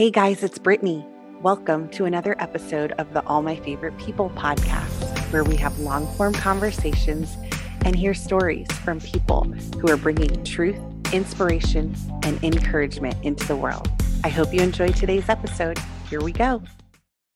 [0.00, 1.04] Hey guys, it's Brittany.
[1.42, 6.06] Welcome to another episode of the All My Favorite People podcast, where we have long
[6.14, 7.36] form conversations
[7.84, 9.42] and hear stories from people
[9.78, 10.80] who are bringing truth,
[11.12, 13.90] inspiration, and encouragement into the world.
[14.24, 15.78] I hope you enjoy today's episode.
[16.08, 16.62] Here we go.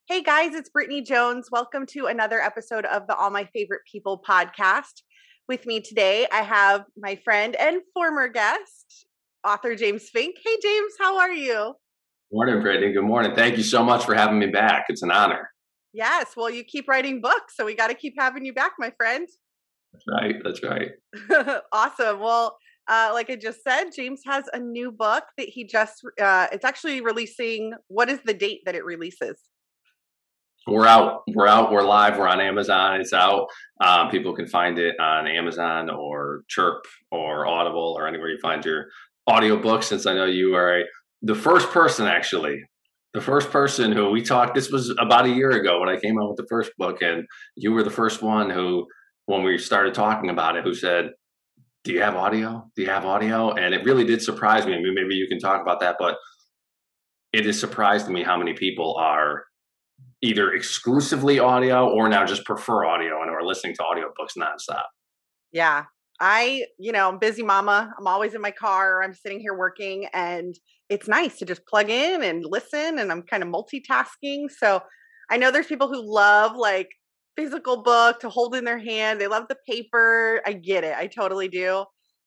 [0.08, 1.50] Hey guys, it's Brittany Jones.
[1.52, 5.02] Welcome to another episode of the All My Favorite People podcast.
[5.48, 9.04] With me today, I have my friend and former guest,
[9.46, 10.36] author James Fink.
[10.42, 11.74] Hey, James, how are you?
[12.34, 12.92] Morning, Brittany.
[12.92, 13.32] Good morning.
[13.36, 14.86] Thank you so much for having me back.
[14.88, 15.50] It's an honor.
[15.92, 16.32] Yes.
[16.36, 19.28] Well, you keep writing books, so we got to keep having you back, my friend.
[19.92, 20.34] That's right.
[20.42, 21.60] That's right.
[21.72, 22.18] awesome.
[22.18, 22.56] Well,
[22.88, 26.64] uh, like I just said, James has a new book that he just, uh, it's
[26.64, 27.72] actually releasing.
[27.86, 29.38] What is the date that it releases?
[30.66, 31.22] We're out.
[31.28, 31.70] We're out.
[31.70, 32.18] We're live.
[32.18, 33.00] We're on Amazon.
[33.00, 33.46] It's out.
[33.80, 38.64] Um, people can find it on Amazon or Chirp or Audible or anywhere you find
[38.64, 38.86] your
[39.28, 39.84] audiobooks.
[39.84, 40.84] Since I know you are a
[41.24, 42.62] the first person actually
[43.14, 46.20] the first person who we talked this was about a year ago when i came
[46.20, 47.24] out with the first book and
[47.56, 48.86] you were the first one who
[49.26, 51.10] when we started talking about it who said
[51.82, 54.76] do you have audio do you have audio and it really did surprise me i
[54.76, 56.16] mean maybe you can talk about that but
[57.32, 59.44] it has surprised me how many people are
[60.20, 64.84] either exclusively audio or now just prefer audio and are listening to audiobooks nonstop
[65.52, 65.84] yeah
[66.20, 67.92] I, you know, I'm busy mama.
[67.98, 69.02] I'm always in my car.
[69.02, 70.54] I'm sitting here working and
[70.94, 74.50] it's nice to just plug in and listen and I'm kind of multitasking.
[74.56, 74.80] So
[75.28, 76.88] I know there's people who love like
[77.36, 79.20] physical book to hold in their hand.
[79.20, 80.40] They love the paper.
[80.46, 80.94] I get it.
[80.96, 81.84] I totally do.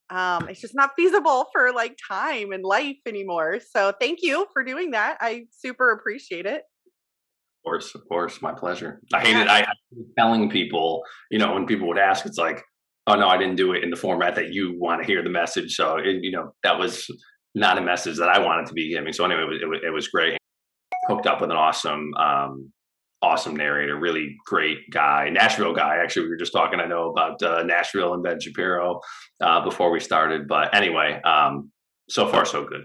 [0.09, 3.59] Um, it's just not feasible for like time and life anymore.
[3.71, 5.17] So thank you for doing that.
[5.21, 6.63] I super appreciate it.
[6.63, 9.01] Of course, of course, my pleasure.
[9.13, 9.47] I hate it.
[9.47, 9.73] I, I
[10.17, 12.63] telling people, you know, when people would ask, it's like,
[13.07, 15.29] oh no, I didn't do it in the format that you want to hear the
[15.29, 15.75] message.
[15.75, 17.09] So it, you know that was
[17.55, 19.13] not a message that I wanted to be giving.
[19.13, 20.37] So anyway, it was, it was, it was great.
[21.07, 22.71] Hooked up with an awesome, um,
[23.21, 25.97] awesome narrator, really great guy, Nashville guy.
[25.97, 26.79] Actually, we were just talking.
[26.79, 28.99] I know about uh, Nashville and Ben Shapiro
[29.41, 31.71] uh, before we started, but anyway, um,
[32.09, 32.83] so far so good.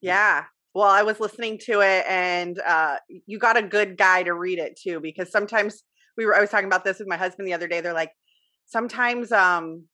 [0.00, 0.44] Yeah.
[0.74, 2.96] Well, I was listening to it, and uh,
[3.26, 5.82] you got a good guy to read it too, because sometimes
[6.16, 6.36] we were.
[6.36, 7.80] I was talking about this with my husband the other day.
[7.80, 8.12] They're like,
[8.66, 9.84] sometimes um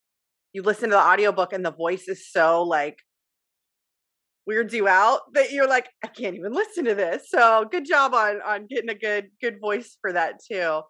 [0.52, 2.98] you listen to the audiobook and the voice is so like
[4.46, 7.28] weirds you out that you're like i can't even listen to this.
[7.28, 10.80] So good job on on getting a good good voice for that too.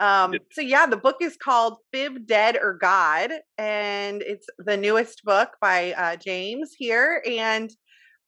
[0.00, 5.24] Um so yeah the book is called fib dead or god and it's the newest
[5.24, 7.70] book by uh james here and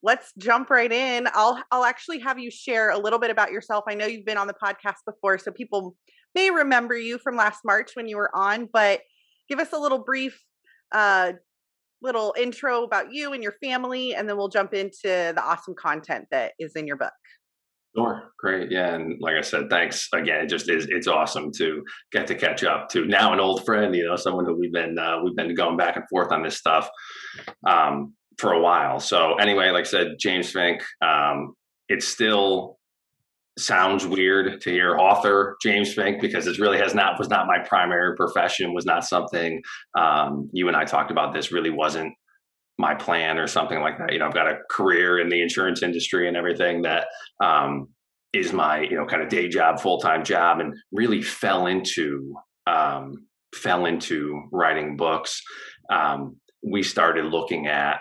[0.03, 1.27] let's jump right in.
[1.33, 3.85] I'll i'll actually have you share a little bit about yourself.
[3.89, 5.97] I know you've been on the podcast before so people
[6.35, 9.01] may remember you from last March when you were on, but
[9.49, 10.39] give us a little brief
[10.93, 11.33] uh,
[12.05, 16.27] little intro about you and your family, and then we'll jump into the awesome content
[16.31, 17.13] that is in your book.
[17.97, 20.45] Sure, great, yeah, and like I said, thanks again.
[20.45, 23.95] It just is it's awesome to get to catch up to now an old friend,
[23.95, 26.57] you know, someone who we've been uh, we've been going back and forth on this
[26.57, 26.89] stuff
[27.67, 29.01] um, for a while.
[29.01, 31.55] So anyway, like I said, James Fink, um,
[31.89, 32.79] it's still
[33.59, 37.59] sounds weird to hear author James Fink because it really has not was not my
[37.61, 39.63] primary profession was not something
[39.97, 41.33] um, you and I talked about.
[41.33, 42.13] This really wasn't
[42.79, 44.13] my plan or something like that.
[44.13, 47.07] You know I've got a career in the insurance industry and everything that
[47.43, 47.89] um,
[48.33, 52.35] is my you know kind of day job full time job and really fell into
[52.67, 55.41] um, fell into writing books.
[55.91, 58.01] Um, we started looking at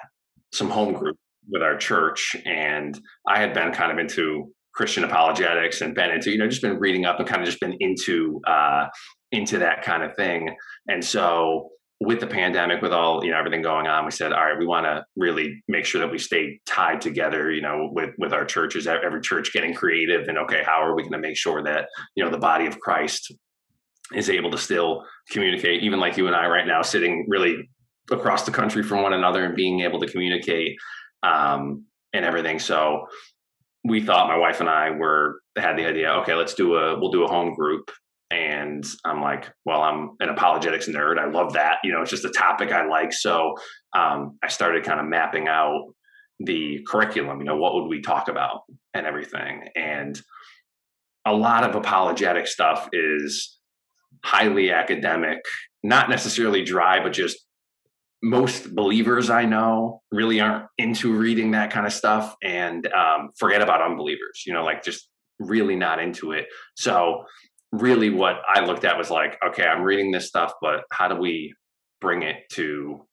[0.51, 1.17] some home group
[1.49, 6.31] with our church and I had been kind of into Christian apologetics and been into,
[6.31, 8.87] you know, just been reading up and kind of just been into uh,
[9.31, 10.55] into that kind of thing.
[10.87, 11.69] And so
[11.99, 14.65] with the pandemic, with all you know everything going on, we said, all right, we
[14.65, 17.51] want to really make sure that we stay tied together.
[17.51, 21.03] You know, with with our churches, every church getting creative, and okay, how are we
[21.03, 23.33] going to make sure that you know the body of Christ
[24.13, 27.69] is able to still communicate, even like you and I right now, sitting really
[28.11, 30.77] across the country from one another and being able to communicate
[31.23, 32.59] um, and everything.
[32.59, 33.07] So
[33.83, 37.11] we thought my wife and I were had the idea, okay, let's do a we'll
[37.11, 37.91] do a home group.
[38.31, 41.19] And I'm like, well, I'm an apologetics nerd.
[41.19, 41.77] I love that.
[41.83, 43.13] You know, it's just a topic I like.
[43.13, 43.55] So
[43.95, 45.93] um, I started kind of mapping out
[46.39, 47.39] the curriculum.
[47.39, 48.61] You know, what would we talk about
[48.93, 49.69] and everything.
[49.75, 50.19] And
[51.25, 53.57] a lot of apologetic stuff is
[54.23, 55.39] highly academic,
[55.83, 57.37] not necessarily dry, but just
[58.23, 63.61] most believers I know really aren't into reading that kind of stuff and um, forget
[63.61, 65.09] about unbelievers, you know, like just
[65.39, 66.47] really not into it.
[66.75, 67.25] So,
[67.73, 71.15] really, what I looked at was like, okay, I'm reading this stuff, but how do
[71.15, 71.53] we
[71.99, 73.05] bring it to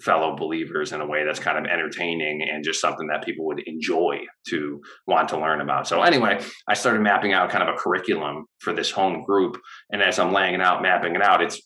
[0.00, 3.60] fellow believers in a way that's kind of entertaining and just something that people would
[3.60, 4.18] enjoy
[4.48, 5.88] to want to learn about.
[5.88, 9.58] So anyway, I started mapping out kind of a curriculum for this home group.
[9.90, 11.60] And as I'm laying it out, mapping it out, it's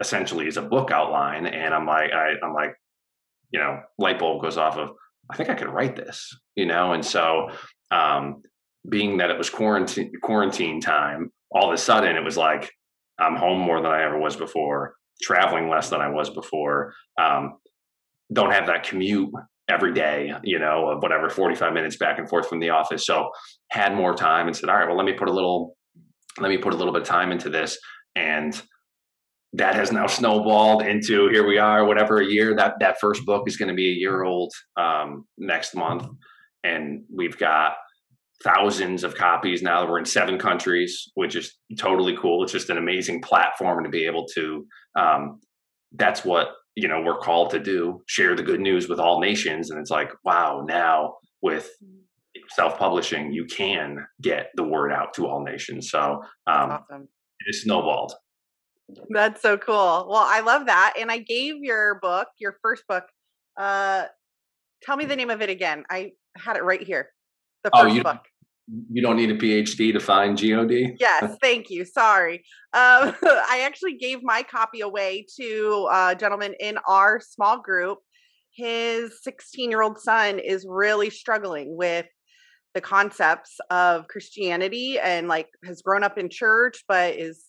[0.00, 1.46] essentially is a book outline.
[1.46, 2.74] And I'm like, I, I'm like,
[3.50, 4.90] you know, light bulb goes off of,
[5.30, 6.92] I think I could write this, you know?
[6.92, 7.50] And so,
[7.90, 8.42] um,
[8.88, 12.70] being that it was quarantine quarantine time, all of a sudden it was like,
[13.18, 16.94] I'm home more than I ever was before, traveling less than I was before.
[17.20, 17.54] Um,
[18.32, 19.30] don't have that commute
[19.68, 23.04] every day, you know, of whatever 45 minutes back and forth from the office.
[23.04, 23.30] So
[23.70, 25.76] had more time and said, all right, well, let me put a little,
[26.38, 27.78] let me put a little bit of time into this.
[28.14, 28.60] And
[29.54, 33.44] that has now snowballed into here we are, whatever a year that that first book
[33.46, 36.06] is going to be a year old um, next month.
[36.64, 37.74] And we've got
[38.44, 42.42] thousands of copies now that we're in seven countries, which is totally cool.
[42.42, 44.66] It's just an amazing platform to be able to,
[44.96, 45.40] um,
[45.92, 46.48] that's what
[46.78, 49.90] you know we're called to do share the good news with all nations and it's
[49.90, 51.70] like wow now with
[52.50, 57.08] self-publishing you can get the word out to all nations so um awesome.
[57.46, 58.12] it snowballed
[59.10, 63.04] that's so cool well i love that and i gave your book your first book
[63.58, 64.04] uh
[64.82, 67.10] tell me the name of it again i had it right here
[67.64, 68.24] the oh, first oh, you, book
[68.90, 70.70] you don't need a PhD to find God.
[71.00, 71.84] Yes, thank you.
[71.84, 72.44] Sorry,
[72.74, 77.98] um, I actually gave my copy away to a gentleman in our small group.
[78.54, 82.06] His 16 year old son is really struggling with
[82.74, 87.44] the concepts of Christianity and like has grown up in church, but is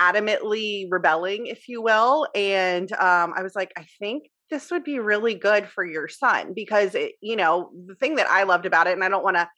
[0.00, 2.26] adamantly rebelling, if you will.
[2.34, 6.52] And um, I was like, I think this would be really good for your son
[6.54, 9.36] because it, you know, the thing that I loved about it, and I don't want
[9.36, 9.48] to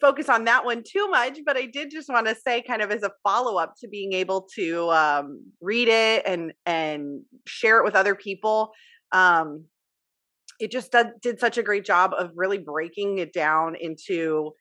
[0.00, 2.90] focus on that one too much, but I did just want to say, kind of
[2.90, 7.84] as a follow up to being able to um, read it and and share it
[7.84, 8.72] with other people.
[9.12, 9.64] Um,
[10.60, 14.52] it just did, did such a great job of really breaking it down into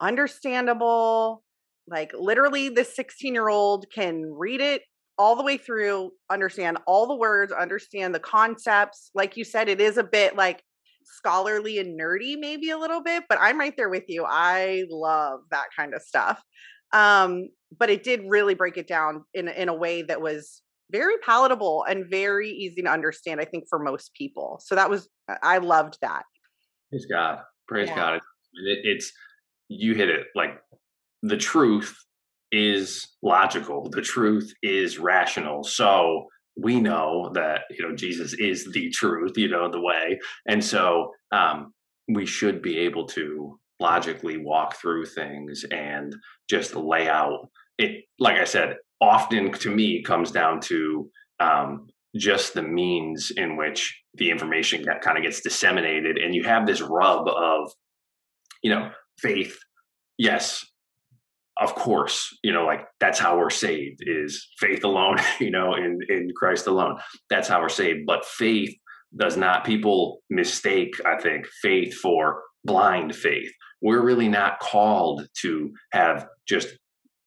[0.00, 1.42] understandable
[1.88, 4.82] like literally the 16 year old can read it
[5.18, 9.10] all the way through, understand all the words, understand the concepts.
[9.14, 10.62] Like you said, it is a bit like
[11.04, 14.24] scholarly and nerdy, maybe a little bit, but I'm right there with you.
[14.28, 16.42] I love that kind of stuff.
[16.92, 17.48] Um,
[17.78, 21.84] but it did really break it down in in a way that was very palatable
[21.88, 23.40] and very easy to understand.
[23.40, 24.60] I think for most people.
[24.64, 25.08] So that was
[25.42, 26.22] I loved that.
[26.90, 27.38] Praise God.
[27.66, 27.96] Praise yeah.
[27.96, 28.14] God.
[28.14, 29.12] It, it's
[29.68, 30.50] you hit it like
[31.22, 31.96] the truth
[32.52, 33.88] is logical.
[33.90, 35.64] The truth is rational.
[35.64, 36.26] So
[36.56, 40.18] we know that you know Jesus is the truth, you know the way,
[40.48, 41.74] and so um,
[42.08, 46.14] we should be able to logically walk through things and
[46.48, 47.48] just lay out
[47.78, 48.04] it.
[48.18, 51.10] Like I said, often to me comes down to
[51.40, 56.44] um, just the means in which the information get, kind of gets disseminated, and you
[56.44, 57.70] have this rub of
[58.62, 59.58] you know faith.
[60.18, 60.64] Yes,
[61.58, 66.00] of course, you know, like that's how we're saved is faith alone, you know, in,
[66.08, 66.98] in Christ alone.
[67.30, 68.06] That's how we're saved.
[68.06, 68.74] But faith
[69.16, 73.50] does not, people mistake, I think, faith for blind faith.
[73.80, 76.68] We're really not called to have just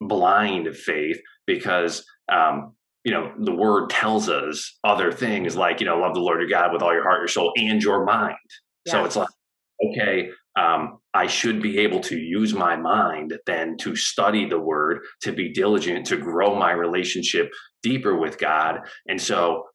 [0.02, 2.74] blind faith because, um,
[3.04, 6.50] you know, the word tells us other things like, you know, love the Lord your
[6.50, 8.36] God with all your heart, your soul, and your mind.
[8.88, 9.30] So it's like,
[9.86, 15.02] okay, um, I should be able to use my mind then to study the word,
[15.22, 18.82] to be diligent, to grow my relationship deeper with God.
[19.08, 19.66] And so,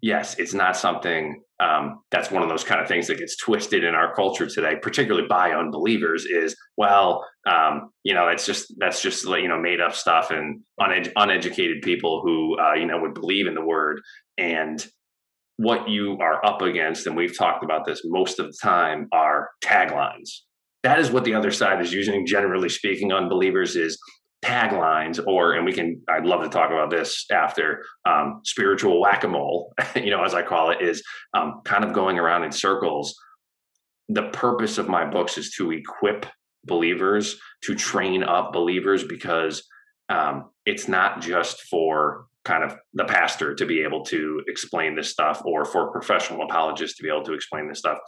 [0.00, 3.82] yes, it's not something um, that's one of those kind of things that gets twisted
[3.82, 6.24] in our culture today, particularly by unbelievers.
[6.24, 10.60] Is well, um, you know, that's just that's just you know made up stuff and
[10.78, 14.00] uned- uneducated people who uh, you know would believe in the word
[14.36, 14.86] and
[15.58, 19.50] what you are up against, and we've talked about this most of the time, are
[19.62, 20.30] taglines.
[20.84, 23.98] That is what the other side is using, generally speaking, on believers is
[24.44, 29.24] taglines, or, and we can, I'd love to talk about this after, um, spiritual whack
[29.24, 31.02] a mole, you know, as I call it, is
[31.34, 33.16] um, kind of going around in circles.
[34.08, 36.24] The purpose of my books is to equip
[36.64, 39.64] believers, to train up believers, because
[40.08, 45.10] um, it's not just for kind of the pastor to be able to explain this
[45.10, 47.98] stuff or for professional apologists to be able to explain this stuff.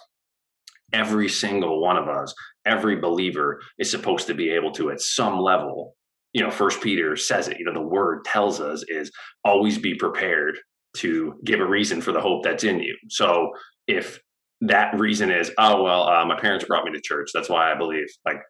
[0.92, 2.34] Every single one of us
[2.66, 5.96] every believer is supposed to be able to at some level
[6.34, 9.10] you know first peter says it you know the word tells us is
[9.44, 10.58] always be prepared
[10.96, 12.96] to give a reason for the hope that's in you.
[13.08, 13.52] So
[13.86, 14.20] if
[14.62, 17.74] that reason is oh well uh, my parents brought me to church that's why i
[17.74, 18.42] believe like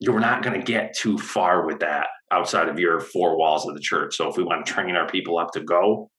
[0.00, 3.74] you're not going to get too far with that outside of your four walls of
[3.74, 4.16] the church.
[4.16, 6.10] So if we want to train our people up to go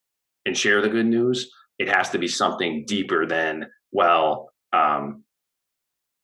[0.46, 1.50] and share the good news,
[1.80, 5.24] it has to be something deeper than well um,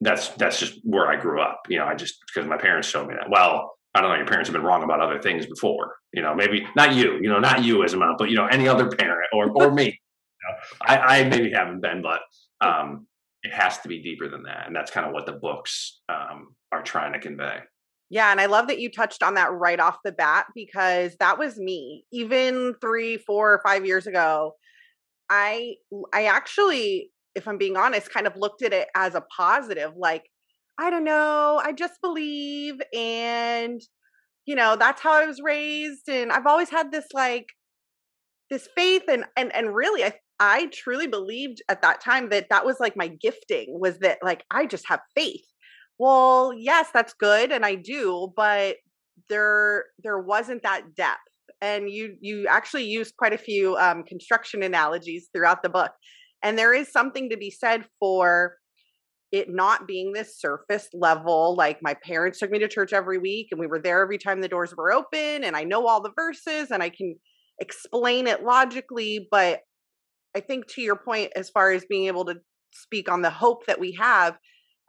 [0.02, 1.62] that's that's just where I grew up.
[1.70, 3.30] You know, I just because my parents showed me that.
[3.30, 4.18] Well, I don't know.
[4.18, 5.96] Your parents have been wrong about other things before.
[6.14, 7.20] You know, maybe not you.
[7.22, 9.72] You know, not you as a mom, but you know, any other parent or or
[9.72, 10.00] me.
[10.42, 12.22] You know, I, I maybe haven't been, but
[12.66, 13.08] um,
[13.44, 16.56] it has to be deeper than that, and that's kind of what the books um,
[16.72, 17.60] are trying to convey.
[18.10, 21.38] Yeah, and I love that you touched on that right off the bat because that
[21.38, 22.06] was me.
[22.12, 24.54] Even three, four, or five years ago,
[25.30, 25.76] I
[26.14, 29.92] I actually, if I'm being honest, kind of looked at it as a positive.
[29.96, 30.24] Like,
[30.80, 33.80] I don't know, I just believe, and
[34.46, 37.46] you know, that's how I was raised, and I've always had this like
[38.50, 42.66] this faith, and and and really, I I truly believed at that time that that
[42.66, 45.44] was like my gifting was that like I just have faith
[46.00, 48.78] well, yes, that's good and I do, but
[49.30, 51.20] there there wasn't that depth.
[51.62, 55.92] And you you actually used quite a few um, construction analogies throughout the book.
[56.42, 58.56] And there is something to be said for
[59.34, 63.50] it not being this surface level like my parents took me to church every week
[63.52, 66.14] and we were there every time the doors were open and I know all the
[66.16, 67.16] verses and I can
[67.60, 69.60] explain it logically but
[70.36, 72.36] I think to your point as far as being able to
[72.72, 74.38] speak on the hope that we have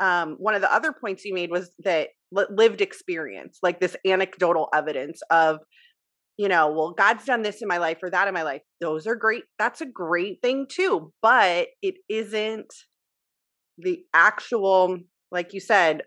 [0.00, 4.68] um, one of the other points you made was that lived experience, like this anecdotal
[4.74, 5.58] evidence of,
[6.38, 8.62] you know, well, God's done this in my life or that in my life.
[8.80, 9.44] Those are great.
[9.58, 12.72] That's a great thing too, but it isn't
[13.76, 14.98] the actual,
[15.30, 16.02] like you said,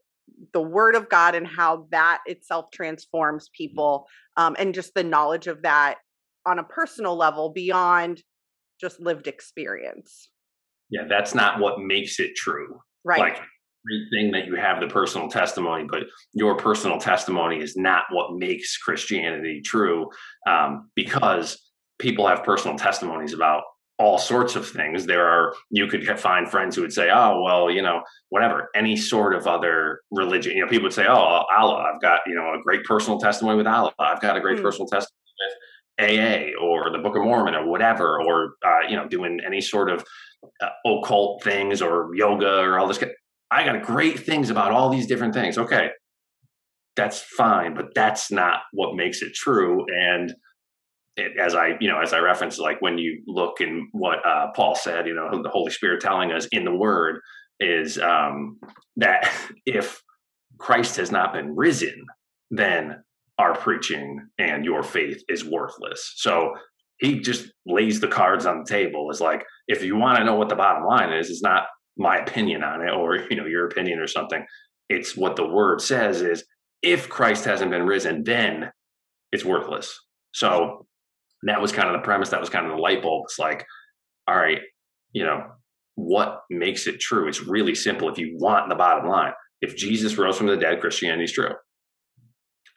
[0.53, 5.45] the word of God and how that itself transforms people, um, and just the knowledge
[5.45, 5.97] of that
[6.47, 8.23] on a personal level beyond
[8.83, 10.29] just lived experience.
[10.89, 12.79] Yeah, that's not what makes it true.
[13.05, 13.19] Right.
[13.19, 13.41] Like
[14.11, 18.77] thing that you have the personal testimony, but your personal testimony is not what makes
[18.77, 20.09] Christianity true
[20.47, 21.61] um, because
[21.99, 23.63] people have personal testimonies about
[23.99, 25.05] all sorts of things.
[25.05, 28.95] There are, you could find friends who would say, oh, well, you know, whatever, any
[28.95, 30.55] sort of other religion.
[30.55, 33.57] You know, people would say, oh, Allah, I've got, you know, a great personal testimony
[33.57, 33.93] with Allah.
[33.99, 34.63] I've got a great mm.
[34.63, 35.22] personal testimony
[35.99, 39.89] AA or the Book of Mormon or whatever, or, uh, you know, doing any sort
[39.89, 40.03] of
[40.61, 43.03] uh, occult things or yoga or all this.
[43.51, 45.57] I got great things about all these different things.
[45.57, 45.89] Okay,
[46.95, 49.85] that's fine, but that's not what makes it true.
[49.89, 50.33] And
[51.15, 54.47] it, as I, you know, as I referenced, like when you look in what uh,
[54.55, 57.19] Paul said, you know, the Holy Spirit telling us in the Word
[57.59, 58.59] is um,
[58.97, 59.31] that
[59.65, 60.01] if
[60.57, 62.05] Christ has not been risen,
[62.51, 63.03] then
[63.39, 66.13] our preaching and your faith is worthless.
[66.17, 66.53] So
[66.99, 69.09] he just lays the cards on the table.
[69.11, 71.63] Is like, if you want to know what the bottom line is, it's not
[71.97, 74.45] my opinion on it or you know your opinion or something.
[74.89, 76.43] It's what the word says is
[76.81, 78.71] if christ hasn't been risen then
[79.31, 79.99] it's worthless.
[80.33, 80.85] So
[81.43, 83.23] that was kind of the premise that was kind of the light bulb.
[83.25, 83.65] It's like
[84.27, 84.61] all right
[85.11, 85.43] you know
[85.95, 87.27] what makes it true?
[87.27, 89.33] It's really simple if you want the bottom line.
[89.61, 91.53] If jesus rose from the dead christianity is true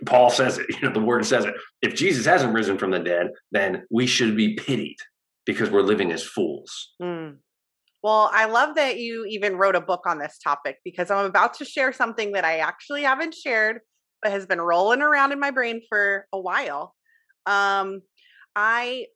[0.05, 2.99] paul says it you know the word says it if jesus hasn't risen from the
[2.99, 4.97] dead then we should be pitied
[5.45, 7.37] because we're living as fools mm.
[8.07, 11.55] Well, I love that you even wrote a book on this topic because I'm about
[11.55, 13.81] to share something that I actually haven't shared,
[14.23, 16.95] but has been rolling around in my brain for a while.
[17.47, 18.03] Um,
[18.55, 19.07] I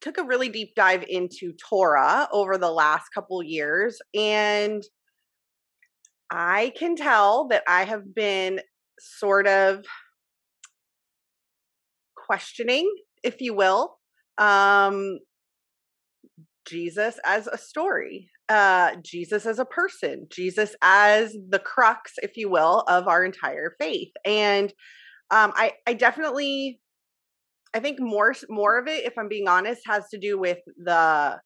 [0.00, 4.80] took a really deep dive into Torah over the last couple years, and
[6.30, 8.60] I can tell that I have been
[9.00, 9.84] sort of
[12.26, 12.90] questioning,
[13.22, 13.96] if you will,
[14.38, 15.18] um,
[16.66, 22.48] Jesus as a story uh, Jesus as a person, Jesus as the crux, if you
[22.48, 24.12] will, of our entire faith.
[24.24, 24.72] And
[25.30, 26.80] um, I, I definitely,
[27.74, 31.38] I think more, more of it, if I'm being honest, has to do with the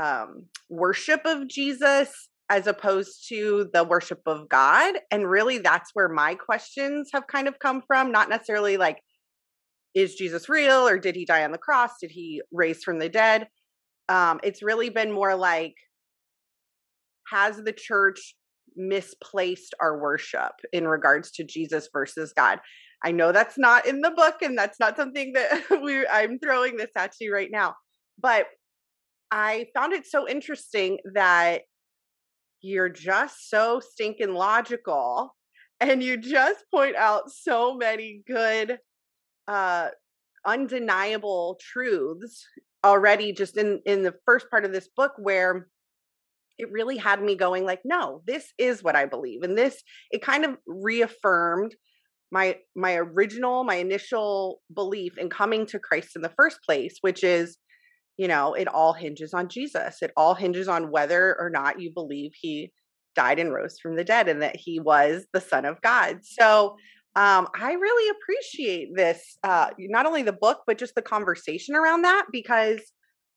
[0.00, 4.94] um, worship of Jesus as opposed to the worship of God.
[5.10, 8.10] And really, that's where my questions have kind of come from.
[8.10, 8.98] Not necessarily like,
[9.94, 11.92] is Jesus real or did he die on the cross?
[12.00, 13.48] Did he raise from the dead?
[14.08, 15.74] Um, it's really been more like,
[17.32, 18.34] has the church
[18.76, 22.60] misplaced our worship in regards to Jesus versus God?
[23.04, 26.76] I know that's not in the book and that's not something that we I'm throwing
[26.76, 27.74] this at you right now.
[28.20, 28.46] But
[29.30, 31.62] I found it so interesting that
[32.62, 35.34] you're just so stinking logical
[35.80, 38.78] and you just point out so many good
[39.48, 39.88] uh
[40.46, 42.46] undeniable truths
[42.84, 45.68] already just in in the first part of this book where
[46.58, 50.22] it really had me going like no this is what i believe and this it
[50.22, 51.74] kind of reaffirmed
[52.32, 57.22] my my original my initial belief in coming to christ in the first place which
[57.22, 57.58] is
[58.20, 60.02] you know, it all hinges on Jesus.
[60.02, 62.70] It all hinges on whether or not you believe he
[63.16, 66.18] died and rose from the dead and that he was the son of God.
[66.22, 66.76] So,
[67.16, 72.02] um, I really appreciate this, uh, not only the book, but just the conversation around
[72.02, 72.80] that because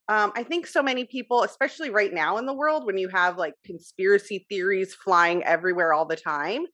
[0.09, 3.37] um, I think so many people, especially right now in the world, when you have
[3.37, 6.65] like conspiracy theories flying everywhere all the time,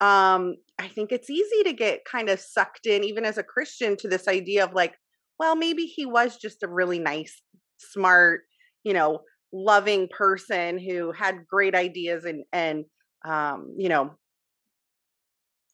[0.00, 3.96] um, I think it's easy to get kind of sucked in, even as a Christian,
[3.98, 4.94] to this idea of like,
[5.38, 7.40] well, maybe he was just a really nice,
[7.78, 8.42] smart,
[8.82, 9.20] you know,
[9.52, 12.84] loving person who had great ideas and and
[13.24, 14.10] um, you know,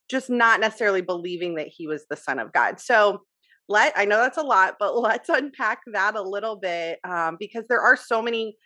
[0.08, 2.80] just not necessarily believing that he was the son of God.
[2.80, 3.22] So
[3.68, 7.64] let I know that's a lot, but let's unpack that a little bit um, because
[7.68, 8.56] there are so many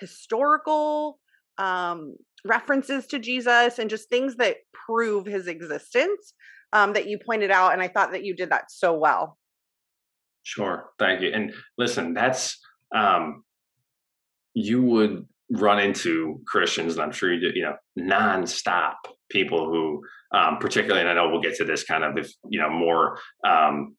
[0.00, 1.18] historical
[1.58, 2.14] um,
[2.44, 6.34] references to Jesus and just things that prove his existence
[6.72, 9.38] um, that you pointed out, and I thought that you did that so well.
[10.42, 11.30] Sure, thank you.
[11.32, 12.58] And listen, that's
[12.94, 13.42] um,
[14.54, 18.94] you would run into Christians, and I'm sure you do, you know, nonstop
[19.30, 20.02] people who,
[20.36, 23.18] um, particularly, and I know we'll get to this kind of if you know more
[23.46, 23.96] um,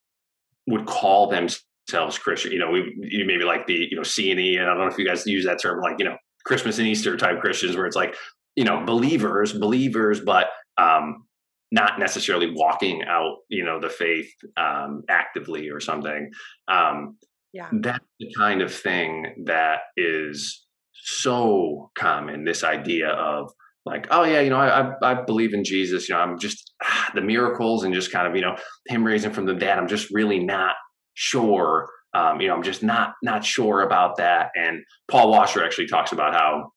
[0.68, 2.52] would call themselves Christian.
[2.52, 4.80] You know, we you maybe like the you know C and E, and I don't
[4.80, 7.76] know if you guys use that term, like you know Christmas and Easter type Christians,
[7.76, 8.16] where it's like
[8.56, 11.26] you know believers, believers, but um,
[11.72, 16.30] not necessarily walking out you know the faith um, actively or something.
[16.68, 17.18] Um,
[17.54, 20.68] yeah, that's the kind of thing that is
[21.04, 22.44] so common.
[22.44, 23.52] This idea of
[23.86, 26.08] like, oh yeah, you know, I, I, believe in Jesus.
[26.08, 28.56] You know, I'm just ah, the miracles and just kind of you know
[28.88, 29.78] him raising from the dead.
[29.78, 30.76] I'm just really not
[31.14, 31.90] sure.
[32.14, 34.50] Um, you know, I'm just not not sure about that.
[34.56, 36.72] And Paul Washer actually talks about how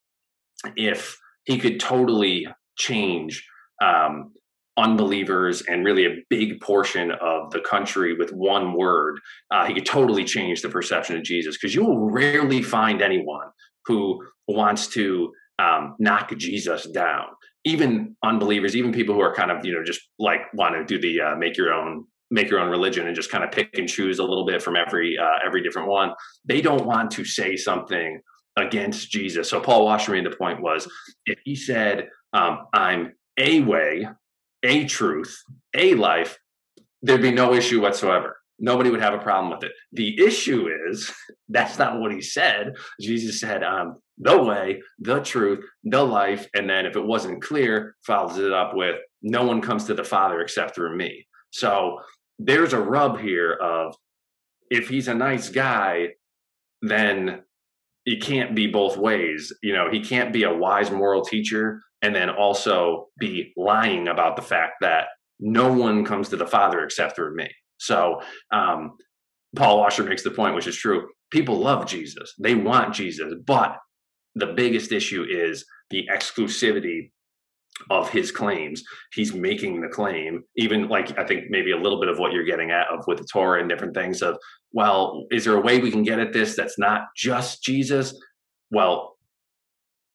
[0.77, 3.47] if he could totally change
[3.83, 4.33] um,
[4.77, 9.19] unbelievers and really a big portion of the country with one word,
[9.51, 13.49] uh, he could totally change the perception of Jesus because you will rarely find anyone
[13.87, 17.27] who wants to um, knock Jesus down.
[17.65, 21.01] Even unbelievers, even people who are kind of you know just like want to do
[21.01, 23.89] the uh, make your own make your own religion and just kind of pick and
[23.89, 26.13] choose a little bit from every uh, every different one.
[26.45, 28.21] They don't want to say something
[28.57, 29.49] against Jesus.
[29.49, 30.91] So Paul Washer made the point was
[31.25, 34.09] if he said um, I'm a way,
[34.63, 35.37] a truth,
[35.75, 36.39] a life,
[37.03, 39.73] there'd be no issue whatsoever nobody would have a problem with it.
[39.93, 41.13] The issue is
[41.51, 42.75] that's not what he said.
[42.99, 46.49] Jesus said, um, the way, the truth, the life.
[46.55, 50.05] And then if it wasn't clear, follows it up with, no one comes to the
[50.05, 51.27] Father except through me.
[51.51, 51.99] So
[52.39, 53.95] there's a rub here of
[54.71, 56.11] if he's a nice guy,
[56.81, 57.43] then
[58.05, 59.53] he can't be both ways.
[59.63, 64.37] You know, he can't be a wise moral teacher and then also be lying about
[64.37, 65.07] the fact that
[65.39, 67.51] no one comes to the Father except through me.
[67.83, 68.93] So um,
[69.57, 71.09] Paul Washer makes the point, which is true.
[71.31, 73.79] People love Jesus, they want Jesus, but
[74.35, 77.11] the biggest issue is the exclusivity
[77.91, 78.85] of his claims.
[79.13, 82.45] He's making the claim, even like I think maybe a little bit of what you're
[82.45, 84.37] getting at of with the Torah and different things of,
[84.73, 88.15] well, is there a way we can get at this that's not just Jesus?
[88.71, 89.17] Well,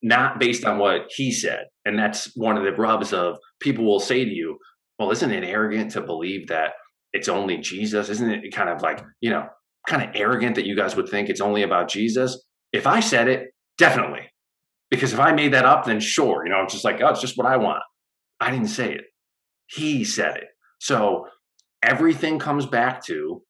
[0.01, 1.65] not based on what he said.
[1.85, 4.57] And that's one of the rubs of people will say to you,
[4.99, 6.73] well, isn't it arrogant to believe that
[7.13, 8.09] it's only Jesus?
[8.09, 9.47] Isn't it kind of like, you know,
[9.87, 12.43] kind of arrogant that you guys would think it's only about Jesus?
[12.73, 14.21] If I said it, definitely.
[14.89, 17.21] Because if I made that up, then sure, you know, it's just like, oh, it's
[17.21, 17.83] just what I want.
[18.39, 19.05] I didn't say it.
[19.67, 20.47] He said it.
[20.79, 21.25] So
[21.83, 23.41] everything comes back to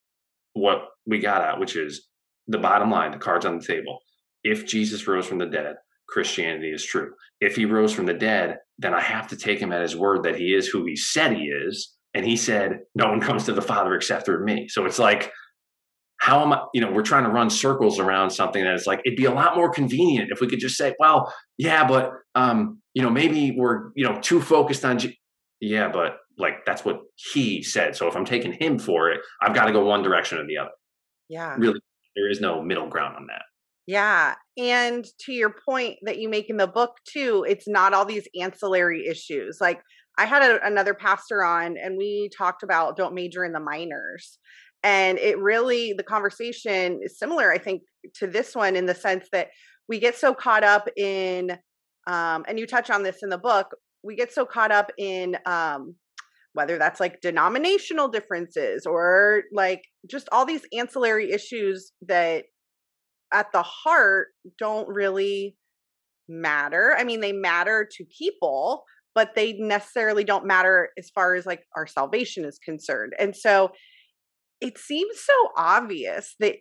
[0.54, 2.08] what we got at, which is
[2.48, 4.00] the bottom line, the cards on the table.
[4.43, 5.76] If Jesus rose from the dead,
[6.08, 7.12] Christianity is true.
[7.41, 10.24] If he rose from the dead, then I have to take him at his word
[10.24, 13.54] that he is who he said he is and he said, No one comes to
[13.54, 14.68] the Father except through me.
[14.68, 15.32] So it's like,
[16.20, 19.02] how am I, you know, we're trying to run circles around something that is like,
[19.06, 22.82] it'd be a lot more convenient if we could just say, well, yeah, but, um,
[22.96, 25.16] you know, maybe we're, you know, too focused on, G-.
[25.62, 27.02] yeah, but like that's what
[27.34, 27.96] he said.
[27.96, 30.58] So if I'm taking him for it, I've got to go one direction or the
[30.58, 30.72] other.
[31.30, 31.56] Yeah.
[31.56, 31.80] Really,
[32.16, 33.44] there is no middle ground on that.
[33.86, 34.34] Yeah.
[34.58, 38.28] And to your point that you make in the book, too, it's not all these
[38.40, 39.60] ancillary issues.
[39.62, 39.82] Like
[40.18, 44.40] I had a, another pastor on and we talked about don't major in the minors.
[44.84, 47.82] And it really, the conversation is similar, I think,
[48.16, 49.50] to this one in the sense that
[49.88, 51.52] we get so caught up in,
[52.08, 53.68] um, and you touch on this in the book,
[54.04, 55.96] we get so caught up in um,
[56.54, 62.46] whether that's like denominational differences or like just all these ancillary issues that
[63.34, 65.56] at the heart don't really
[66.30, 66.96] matter.
[66.98, 68.84] I mean, they matter to people,
[69.18, 73.14] but they necessarily don't matter as far as like our salvation is concerned.
[73.18, 73.72] And so
[74.62, 76.58] it seems so obvious that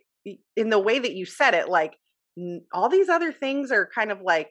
[0.55, 1.93] in the way that you said it, like
[2.73, 4.49] all these other things are kind of like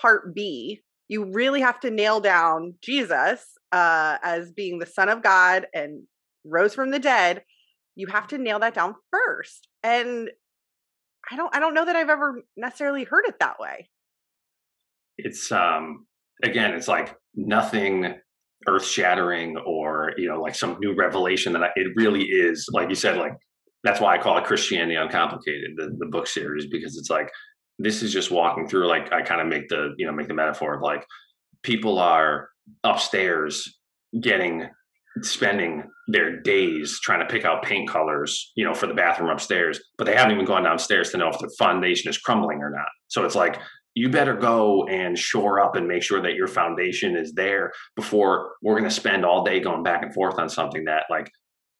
[0.00, 0.80] part B.
[1.08, 6.04] You really have to nail down Jesus uh, as being the Son of God and
[6.46, 7.42] rose from the dead.
[7.96, 9.68] You have to nail that down first.
[9.82, 10.30] And
[11.30, 13.90] I don't I don't know that I've ever necessarily heard it that way.
[15.18, 16.06] It's um
[16.42, 18.14] again, it's like nothing
[18.68, 22.90] earth shattering or you know like some new revelation that I, it really is like
[22.90, 23.32] you said like
[23.82, 27.30] that's why I call it Christianity Uncomplicated, the, the book series, because it's like
[27.78, 28.86] this is just walking through.
[28.86, 31.06] Like I kind of make the you know make the metaphor of like
[31.62, 32.48] people are
[32.84, 33.78] upstairs
[34.20, 34.68] getting
[35.22, 39.80] spending their days trying to pick out paint colors, you know, for the bathroom upstairs,
[39.98, 42.88] but they haven't even gone downstairs to know if the foundation is crumbling or not.
[43.08, 43.58] So it's like
[44.00, 48.52] you better go and shore up and make sure that your foundation is there before
[48.62, 51.30] we're going to spend all day going back and forth on something that like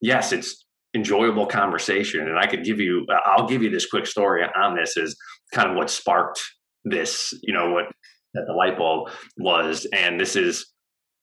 [0.03, 2.29] yes, it's enjoyable conversation.
[2.29, 5.17] And i could give you i'll give you this quick story on this is
[5.55, 6.43] kind of what sparked
[6.85, 7.87] this you know what
[8.35, 9.87] that the light bulb was.
[9.93, 10.67] And this is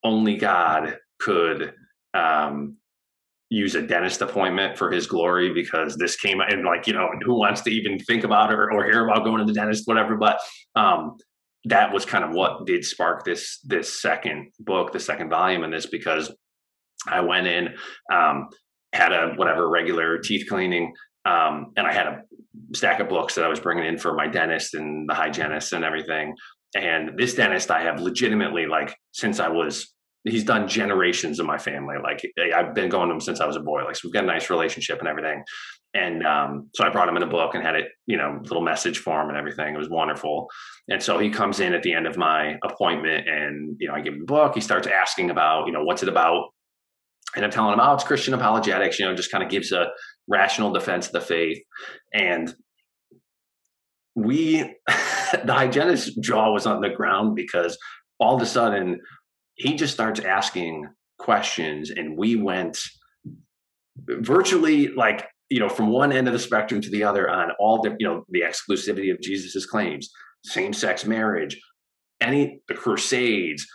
[0.04, 1.74] only god could
[2.14, 2.78] um
[3.50, 7.40] use a dentist appointment for his glory because this came and like you know who
[7.40, 10.40] wants to even think about or, or hear about going to the dentist whatever but
[10.76, 11.16] um
[11.64, 15.72] that was kind of what did spark this this second book the second volume in
[15.72, 16.34] this because
[17.08, 17.74] i went in
[18.12, 18.50] um
[18.94, 20.94] had a whatever regular teeth cleaning,
[21.26, 22.22] um, and I had a
[22.74, 25.84] stack of books that I was bringing in for my dentist and the hygienist and
[25.84, 26.36] everything.
[26.76, 29.94] And this dentist, I have legitimately like since I was.
[30.28, 31.96] He's done generations of my family.
[32.02, 32.22] Like
[32.56, 33.84] I've been going to him since I was a boy.
[33.84, 35.44] Like so, we've got a nice relationship and everything.
[35.94, 38.62] And um, so I brought him in a book and had it, you know, little
[38.62, 39.74] message for him and everything.
[39.74, 40.48] It was wonderful.
[40.90, 44.02] And so he comes in at the end of my appointment, and you know, I
[44.02, 44.54] give him the book.
[44.54, 46.50] He starts asking about, you know, what's it about?
[47.36, 49.88] and I'm telling him, oh, it's Christian apologetics, you know, just kind of gives a
[50.28, 51.60] rational defense of the faith.
[52.13, 52.54] And
[54.16, 57.78] we, the hygienist's jaw was on the ground because
[58.20, 59.00] all of a sudden
[59.58, 60.88] he just starts asking
[61.20, 62.80] questions and we went
[63.98, 67.82] virtually like, you know, from one end of the spectrum to the other on all
[67.82, 70.10] the, you know, the exclusivity of Jesus's claims,
[70.46, 71.60] same sex marriage,
[72.22, 73.67] any, the crusades,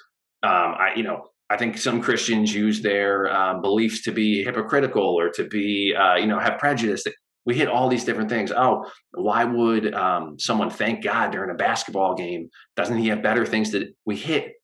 [0.43, 5.03] um, I, you know, I think some Christians use their uh, beliefs to be hypocritical
[5.03, 7.05] or to be, uh, you know, have prejudice.
[7.45, 8.53] We hit all these different things.
[8.53, 12.49] Oh, why would um, someone thank God during a basketball game?
[12.77, 14.55] Doesn't he have better things that we hit?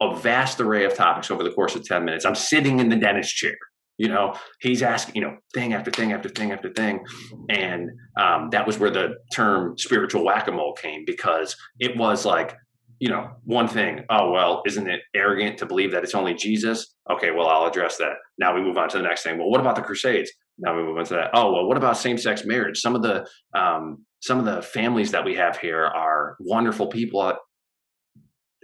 [0.00, 2.24] A vast array of topics over the course of 10 minutes.
[2.24, 3.56] I'm sitting in the dentist chair.
[3.96, 7.04] You know, he's asking, you know, thing after thing after thing after thing.
[7.50, 12.24] And um, that was where the term spiritual whack a mole came because it was
[12.24, 12.54] like,
[13.00, 16.94] you know, one thing, oh, well, isn't it arrogant to believe that it's only Jesus?
[17.10, 18.14] Okay, well, I'll address that.
[18.38, 19.38] Now we move on to the next thing.
[19.38, 20.30] Well, what about the Crusades?
[20.58, 21.30] Now we move on to that.
[21.34, 22.80] Oh, well, what about same sex marriage?
[22.80, 27.34] Some of the, um, some of the families that we have here are wonderful people.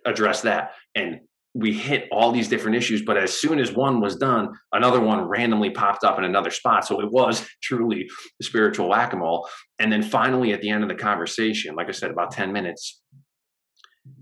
[0.05, 0.73] Address that.
[0.95, 1.21] And
[1.55, 5.21] we hit all these different issues, but as soon as one was done, another one
[5.23, 6.85] randomly popped up in another spot.
[6.85, 8.09] So it was truly
[8.43, 9.49] spiritual whack a mole.
[9.79, 13.01] And then finally, at the end of the conversation, like I said, about 10 minutes,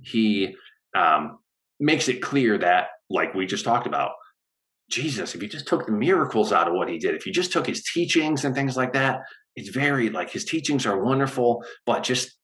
[0.03, 0.55] he
[0.95, 1.39] um,
[1.81, 4.13] makes it clear that, like we just talked about,
[4.91, 7.51] Jesus, if you just took the miracles out of what he did, if you just
[7.51, 9.21] took his teachings and things like that,
[9.57, 12.37] it's very like his teachings are wonderful, but just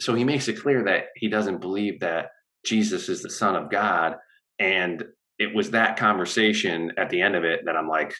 [0.00, 2.28] so he makes it clear that he doesn't believe that
[2.64, 4.16] Jesus is the Son of God.
[4.58, 5.04] And
[5.38, 8.14] it was that conversation at the end of it that I'm like,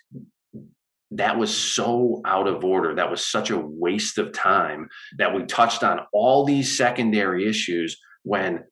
[1.13, 2.95] that was so out of order.
[2.95, 7.99] That was such a waste of time that we touched on all these secondary issues
[8.23, 8.65] when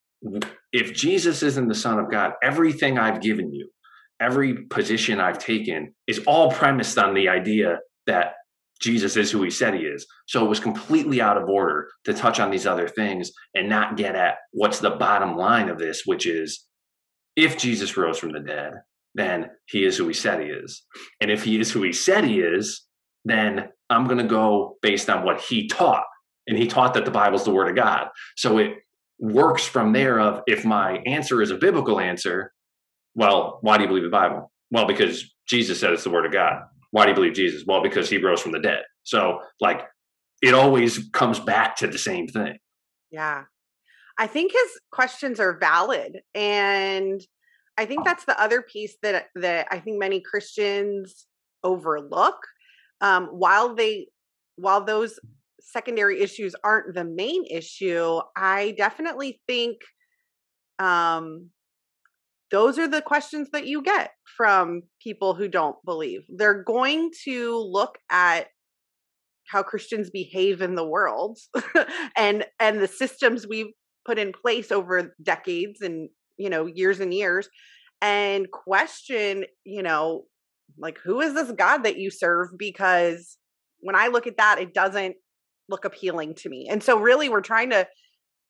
[0.72, 3.70] if Jesus isn't the Son of God, everything I've given you,
[4.20, 8.32] every position I've taken is all premised on the idea that
[8.80, 10.06] Jesus is who he said he is.
[10.26, 13.96] So it was completely out of order to touch on these other things and not
[13.96, 16.64] get at what's the bottom line of this, which is
[17.36, 18.72] if Jesus rose from the dead,
[19.14, 20.84] then he is who he said he is.
[21.20, 22.84] And if he is who he said he is,
[23.24, 26.04] then I'm going to go based on what he taught.
[26.46, 28.08] And he taught that the Bible's the word of God.
[28.36, 28.74] So it
[29.18, 32.52] works from there of if my answer is a biblical answer,
[33.14, 34.50] well, why do you believe the Bible?
[34.70, 36.62] Well, because Jesus said it's the word of God.
[36.90, 37.64] Why do you believe Jesus?
[37.66, 38.82] Well, because he rose from the dead.
[39.02, 39.82] So like
[40.42, 42.58] it always comes back to the same thing.
[43.10, 43.44] Yeah.
[44.18, 47.20] I think his questions are valid and
[47.76, 51.26] I think that's the other piece that that I think many Christians
[51.62, 52.36] overlook
[53.00, 54.08] um, while they
[54.56, 55.18] while those
[55.60, 59.78] secondary issues aren't the main issue, I definitely think
[60.78, 61.50] um,
[62.50, 66.22] those are the questions that you get from people who don't believe.
[66.28, 68.46] They're going to look at
[69.48, 71.38] how Christians behave in the world
[72.16, 73.72] and and the systems we've
[74.06, 77.48] put in place over decades and you know years and years
[78.00, 80.24] and question you know
[80.78, 83.36] like who is this god that you serve because
[83.80, 85.16] when i look at that it doesn't
[85.68, 87.86] look appealing to me and so really we're trying to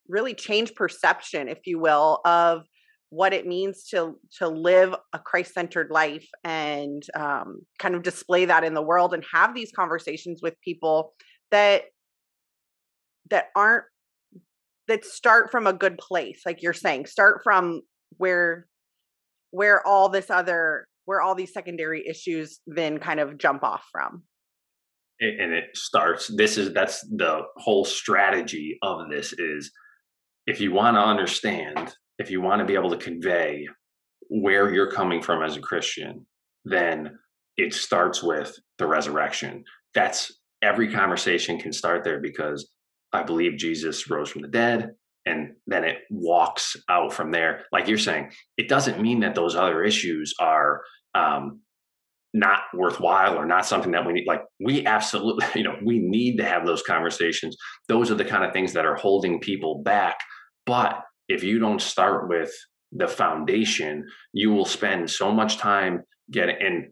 [0.09, 2.63] really change perception if you will of
[3.11, 8.65] what it means to to live a christ-centered life and um, kind of display that
[8.65, 11.15] in the world and have these conversations with people
[11.51, 11.83] that
[13.31, 13.85] that aren't
[14.89, 17.81] that start from a good place like you're saying start from
[18.19, 18.67] where
[19.51, 24.23] where all this other where all these secondary issues then kind of jump off from.
[25.21, 29.73] And it starts this is that's the whole strategy of this is
[30.47, 33.67] if you want to understand if you want to be able to convey
[34.29, 36.27] where you're coming from as a Christian,
[36.65, 37.19] then
[37.57, 39.65] it starts with the resurrection.
[39.95, 42.71] That's every conversation can start there because
[43.13, 44.91] I believe Jesus rose from the dead.
[45.27, 47.65] And then it walks out from there.
[47.73, 50.83] Like you're saying, it doesn't mean that those other issues are
[51.15, 51.61] um,
[52.33, 54.27] not worthwhile or not something that we need.
[54.27, 57.57] Like we absolutely, you know, we need to have those conversations.
[57.89, 60.19] Those are the kind of things that are holding people back.
[60.67, 62.53] But if you don't start with
[62.93, 66.89] the foundation, you will spend so much time getting and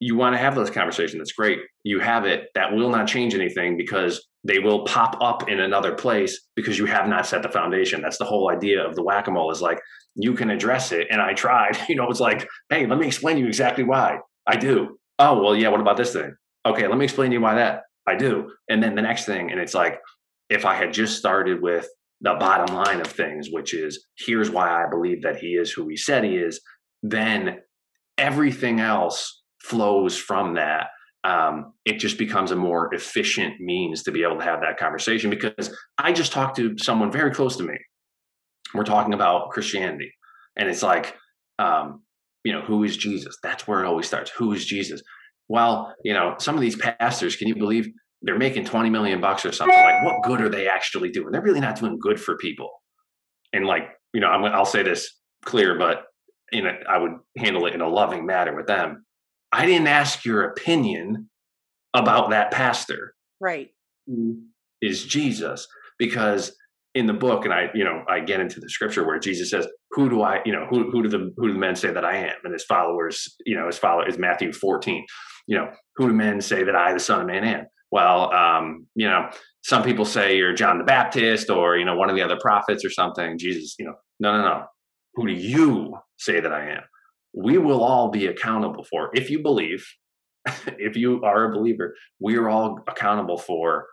[0.00, 1.18] you want to have those conversations.
[1.18, 1.58] That's great.
[1.84, 2.48] You have it.
[2.54, 6.86] That will not change anything because they will pop up in another place because you
[6.86, 8.00] have not set the foundation.
[8.00, 9.78] That's the whole idea of the whack a mole is like,
[10.14, 11.06] you can address it.
[11.10, 14.18] And I tried, you know, it's like, hey, let me explain to you exactly why
[14.46, 14.98] I do.
[15.18, 16.34] Oh, well, yeah, what about this thing?
[16.64, 18.50] Okay, let me explain to you why that I do.
[18.70, 20.00] And then the next thing, and it's like,
[20.48, 21.86] if I had just started with
[22.20, 25.88] the bottom line of things, which is here's why I believe that he is who
[25.88, 26.60] he said he is,
[27.02, 27.58] then
[28.18, 30.88] everything else flows from that.
[31.22, 35.28] Um, it just becomes a more efficient means to be able to have that conversation
[35.28, 37.74] because I just talked to someone very close to me.
[38.74, 40.12] We're talking about Christianity,
[40.56, 41.16] and it's like,
[41.58, 42.02] um,
[42.44, 43.36] you know, who is Jesus?
[43.42, 44.30] That's where it always starts.
[44.30, 45.02] Who is Jesus?
[45.48, 47.88] Well, you know, some of these pastors, can you believe
[48.22, 51.32] they're making 20 million bucks or something like what good are they actually doing?
[51.32, 52.70] They're really not doing good for people.
[53.52, 56.04] And like you know I'm, i'll say this clear but
[56.52, 59.04] you know i would handle it in a loving manner with them.
[59.52, 61.28] I didn't ask your opinion
[61.92, 63.14] about that pastor.
[63.40, 63.70] Right.
[64.80, 65.66] Is jesus?
[65.98, 66.54] Because
[66.94, 69.64] in the book and i you know i get into the scripture where jesus says
[69.92, 72.04] who do i you know who, who do the who do the men say that
[72.04, 72.34] i am?
[72.42, 75.06] And his followers you know his follower is matthew 14
[75.46, 78.86] you know who do men say that i the son of man am well, um,
[78.94, 79.30] you know,
[79.62, 82.84] some people say you're John the Baptist or, you know, one of the other prophets
[82.84, 83.38] or something.
[83.38, 84.64] Jesus, you know, no, no, no.
[85.14, 86.82] Who do you say that I am?
[87.34, 89.10] We will all be accountable for.
[89.12, 89.84] If you believe,
[90.46, 93.86] if you are a believer, we are all accountable for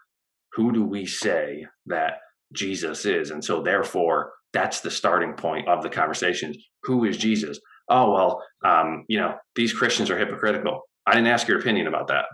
[0.54, 2.20] who do we say that
[2.54, 3.32] Jesus is.
[3.32, 6.58] And so, therefore, that's the starting point of the conversations.
[6.84, 7.60] Who is Jesus?
[7.90, 10.82] Oh, well, um, you know, these Christians are hypocritical.
[11.06, 12.26] I didn't ask your opinion about that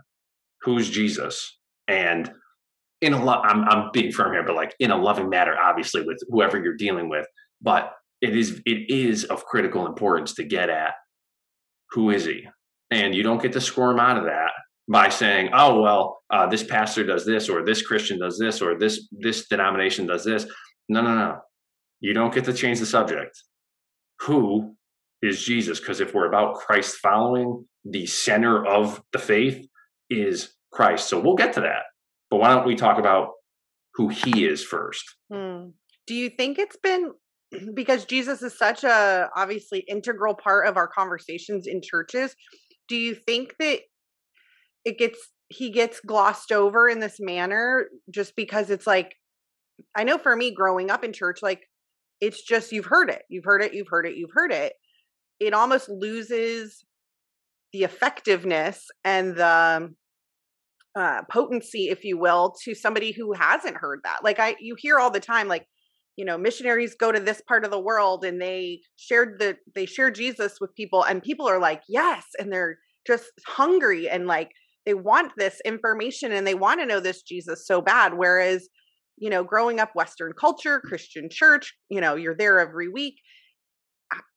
[0.64, 1.58] who's Jesus?
[1.88, 2.32] And
[3.02, 6.02] in a lot, I'm, I'm being firm here, but like in a loving manner, obviously
[6.02, 7.28] with whoever you're dealing with.
[7.62, 10.94] But it is it is of critical importance to get at
[11.92, 12.48] who is he,
[12.90, 14.52] and you don't get to squirm out of that
[14.90, 18.80] by saying, "Oh well, uh, this pastor does this, or this Christian does this, or
[18.80, 20.46] this this denomination does this."
[20.88, 21.40] No, no, no.
[22.00, 23.42] You don't get to change the subject.
[24.22, 24.76] Who
[25.22, 25.80] is Jesus?
[25.80, 29.68] Because if we're about Christ following, the center of the faith
[30.22, 31.10] is Christ.
[31.10, 31.84] So we'll get to that.
[32.30, 33.30] But why don't we talk about
[33.96, 35.04] who he is first?
[35.32, 35.70] Hmm.
[36.08, 37.12] Do you think it's been
[37.74, 42.36] because Jesus is such a obviously integral part of our conversations in churches?
[42.88, 43.82] Do you think that
[44.86, 49.16] it gets he gets glossed over in this manner just because it's like
[49.96, 51.68] I know for me growing up in church like
[52.20, 53.24] it's just you've heard it.
[53.30, 54.74] You've heard it, you've heard it, you've heard it.
[55.40, 56.84] It almost loses
[57.74, 59.94] the effectiveness and the
[60.96, 64.24] uh, potency, if you will, to somebody who hasn't heard that.
[64.24, 65.68] Like I, you hear all the time, like
[66.16, 69.86] you know, missionaries go to this part of the world and they shared the they
[69.86, 74.52] share Jesus with people, and people are like, yes, and they're just hungry and like
[74.86, 78.14] they want this information and they want to know this Jesus so bad.
[78.16, 78.68] Whereas,
[79.18, 83.16] you know, growing up Western culture, Christian church, you know, you're there every week.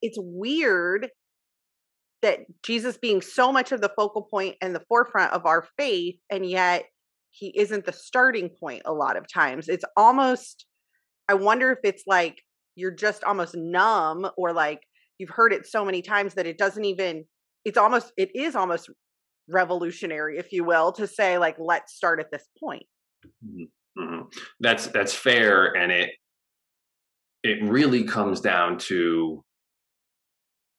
[0.01, 1.09] It's weird
[2.23, 6.17] that Jesus being so much of the focal point and the forefront of our faith,
[6.31, 6.85] and yet
[7.31, 9.69] he isn't the starting point a lot of times.
[9.69, 10.65] It's almost,
[11.29, 12.41] I wonder if it's like
[12.75, 14.81] you're just almost numb or like
[15.19, 17.25] you've heard it so many times that it doesn't even,
[17.65, 18.91] it's almost, it is almost
[19.49, 22.87] revolutionary, if you will, to say like, let's start at this point.
[23.45, 24.03] Mm-hmm.
[24.03, 24.23] mm-hmm.
[24.61, 26.11] That's that's fair, and it
[27.43, 29.45] it really comes down to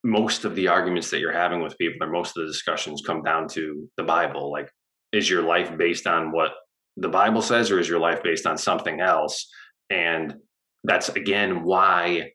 [0.04, 3.24] most of the arguments that you're having with people, or most of the discussions come
[3.24, 4.52] down to the Bible.
[4.52, 4.70] Like,
[5.12, 6.52] is your life based on what
[6.98, 9.50] the Bible says, or is your life based on something else?
[9.90, 10.36] And
[10.84, 12.32] that's again why,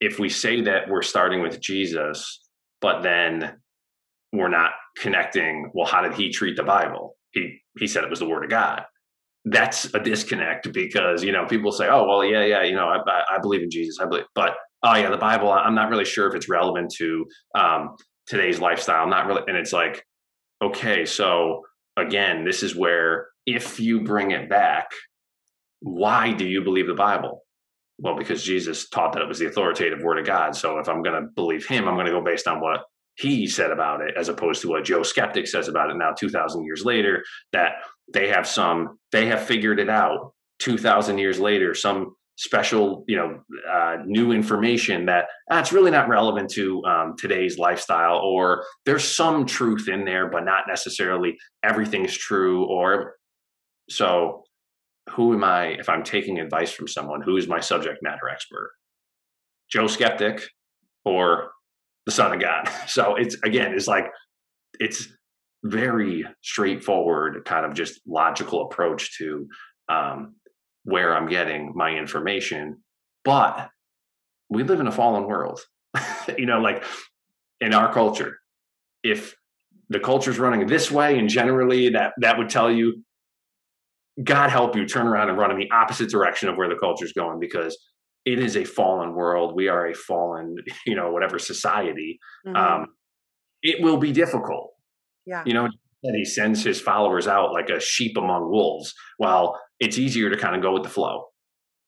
[0.00, 2.40] if we say that we're starting with Jesus,
[2.80, 3.56] but then
[4.32, 7.16] we're not connecting, well, how did he treat the Bible?
[7.32, 8.82] He he said it was the Word of God.
[9.44, 13.22] That's a disconnect because you know people say, oh well, yeah, yeah, you know, I,
[13.30, 16.28] I believe in Jesus, I believe, but oh yeah, the Bible, I'm not really sure
[16.28, 19.02] if it's relevant to um, today's lifestyle.
[19.02, 20.04] I'm not really, and it's like,
[20.62, 21.64] okay, so
[21.96, 24.90] again, this is where if you bring it back,
[25.80, 27.44] why do you believe the Bible?
[27.98, 30.54] Well, because Jesus taught that it was the authoritative word of God.
[30.54, 32.82] So if I'm going to believe him, I'm going to go based on what
[33.16, 36.64] he said about it, as opposed to what Joe Skeptic says about it now, 2,000
[36.64, 37.72] years later, that
[38.12, 43.40] they have some, they have figured it out 2,000 years later, some special, you know,
[43.68, 49.44] uh, new information that that's really not relevant to um, today's lifestyle, or there's some
[49.44, 52.64] truth in there, but not necessarily everything's true.
[52.66, 53.16] Or
[53.90, 54.44] so,
[55.10, 57.22] who am I if I'm taking advice from someone?
[57.22, 58.70] Who is my subject matter expert?
[59.68, 60.48] Joe Skeptic
[61.04, 61.50] or
[62.06, 62.70] the Son of God?
[62.86, 64.06] So it's again, it's like
[64.78, 65.08] it's
[65.64, 69.48] very straightforward, kind of just logical approach to
[69.88, 70.36] um,
[70.88, 72.78] where I'm getting my information.
[73.24, 73.68] But
[74.48, 75.60] we live in a fallen world.
[76.38, 76.84] you know, like
[77.60, 78.38] in our culture,
[79.02, 79.34] if
[79.90, 83.02] the culture's running this way and generally that that would tell you
[84.22, 87.12] God help you turn around and run in the opposite direction of where the culture's
[87.12, 87.78] going because
[88.24, 89.54] it is a fallen world.
[89.54, 92.18] We are a fallen, you know, whatever society.
[92.46, 92.56] Mm-hmm.
[92.56, 92.86] Um,
[93.62, 94.72] it will be difficult.
[95.26, 95.42] Yeah.
[95.44, 95.68] You know,
[96.02, 98.94] he sends his followers out like a sheep among wolves.
[99.18, 101.26] Well, it's easier to kind of go with the flow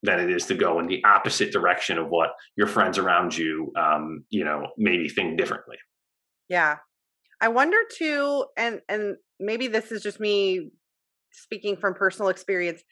[0.02, 3.72] than it is to go in the opposite direction of what your friends around you,
[3.76, 5.76] um, you know, maybe think differently.
[6.48, 6.76] Yeah,
[7.40, 10.70] I wonder too, and and maybe this is just me
[11.32, 12.82] speaking from personal experience.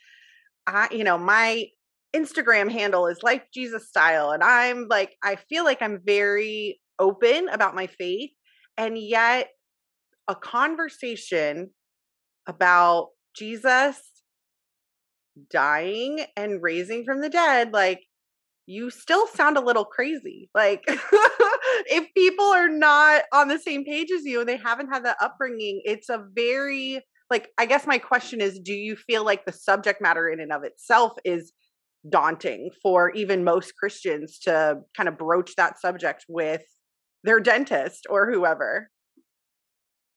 [0.67, 1.67] I, you know, my
[2.15, 7.49] Instagram handle is Life Jesus Style, and I'm like, I feel like I'm very open
[7.49, 8.31] about my faith,
[8.77, 9.49] and yet
[10.29, 11.71] a conversation
[12.47, 14.01] about Jesus
[15.51, 18.03] dying and raising from the dead, like
[18.67, 20.51] you still sound a little crazy.
[20.55, 25.05] Like if people are not on the same page as you and they haven't had
[25.07, 29.45] that upbringing, it's a very like I guess my question is do you feel like
[29.45, 31.53] the subject matter in and of itself is
[32.09, 36.63] daunting for even most Christians to kind of broach that subject with
[37.25, 38.91] their dentist or whoever?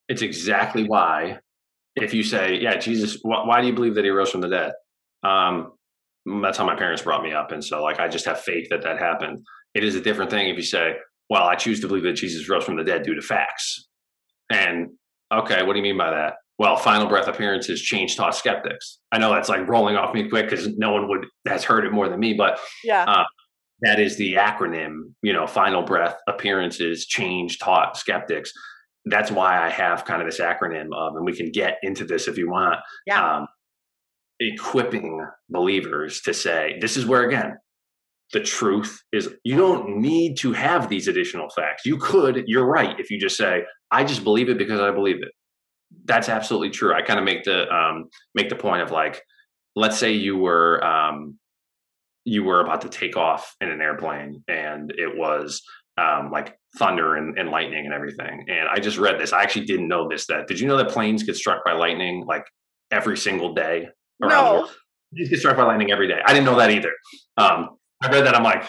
[0.07, 1.39] It's exactly why,
[1.95, 4.49] if you say, "Yeah, Jesus, wh- why do you believe that he rose from the
[4.49, 4.73] dead?"
[5.23, 5.73] Um,
[6.43, 8.83] that's how my parents brought me up, and so like I just have faith that
[8.83, 9.45] that happened.
[9.73, 10.95] It is a different thing if you say,
[11.29, 13.87] "Well, I choose to believe that Jesus rose from the dead due to facts."
[14.51, 14.89] And
[15.33, 16.35] okay, what do you mean by that?
[16.59, 18.99] Well, final breath appearances change taught skeptics.
[19.11, 21.91] I know that's like rolling off me quick because no one would has heard it
[21.91, 23.05] more than me, but yeah.
[23.05, 23.23] Uh,
[23.83, 28.53] that is the acronym, you know, final breath appearances change taught skeptics
[29.05, 32.27] that's why I have kind of this acronym of, and we can get into this
[32.27, 32.79] if you want.
[33.05, 33.37] Yeah.
[33.37, 33.47] Um,
[34.41, 37.57] equipping believers to say, this is where again,
[38.33, 41.85] the truth is you don't need to have these additional facts.
[41.85, 45.21] You could, you're right, if you just say, I just believe it because I believe
[45.21, 45.31] it.
[46.05, 46.93] That's absolutely true.
[46.93, 49.21] I kind of make the um, make the point of like,
[49.75, 51.37] let's say you were um,
[52.23, 55.61] you were about to take off in an airplane and it was
[55.97, 58.45] um, like thunder and, and, lightning and everything.
[58.47, 59.33] And I just read this.
[59.33, 60.25] I actually didn't know this.
[60.27, 62.45] That did you know that planes get struck by lightning like
[62.91, 63.89] every single day
[64.29, 64.67] no.
[65.13, 66.19] Planes get struck by lightning every day.
[66.25, 66.91] I didn't know that either.
[67.37, 68.35] Um, I read that.
[68.35, 68.63] I'm like,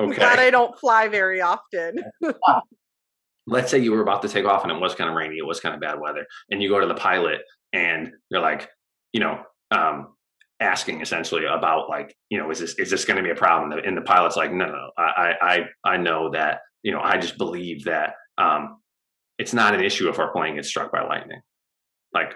[0.00, 0.16] okay.
[0.16, 2.02] Glad I don't fly very often.
[3.46, 5.38] Let's say you were about to take off and it was kind of rainy.
[5.38, 7.40] It was kind of bad weather, and you go to the pilot
[7.72, 8.68] and you're like,
[9.12, 10.14] you know, um,
[10.60, 13.72] asking essentially about like you know is this is this going to be a problem
[13.84, 17.38] and the pilot's like no no i i i know that you know i just
[17.38, 18.78] believe that um
[19.38, 21.40] it's not an issue if our plane gets struck by lightning
[22.12, 22.34] like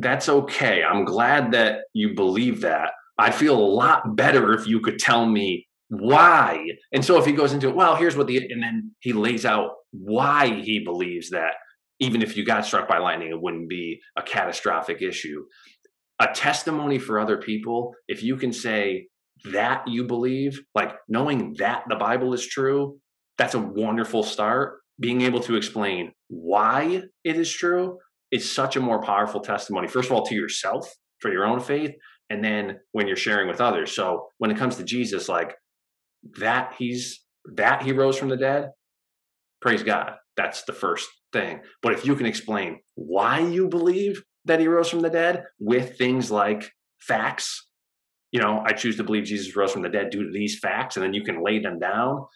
[0.00, 0.82] that's okay.
[0.82, 2.90] I'm glad that you believe that.
[3.18, 6.64] I'd feel a lot better if you could tell me why.
[6.92, 9.72] And so if he goes into well here's what the and then he lays out
[9.90, 11.54] why he believes that
[11.98, 15.44] even if you got struck by lightning it wouldn't be a catastrophic issue.
[16.20, 19.08] A testimony for other people, if you can say
[19.52, 22.98] that you believe, like knowing that the Bible is true,
[23.38, 24.80] that's a wonderful start.
[25.00, 27.98] being able to explain why it is true
[28.30, 29.88] is such a more powerful testimony.
[29.88, 31.92] First of all, to yourself for your own faith,
[32.30, 33.92] and then when you're sharing with others.
[33.94, 35.54] So when it comes to Jesus, like
[36.38, 37.24] that, he's
[37.56, 38.70] that he rose from the dead.
[39.60, 40.14] Praise God.
[40.36, 41.60] That's the first thing.
[41.82, 45.98] But if you can explain why you believe that he rose from the dead with
[45.98, 47.66] things like facts,
[48.32, 50.96] you know, I choose to believe Jesus rose from the dead due to these facts,
[50.96, 52.26] and then you can lay them down.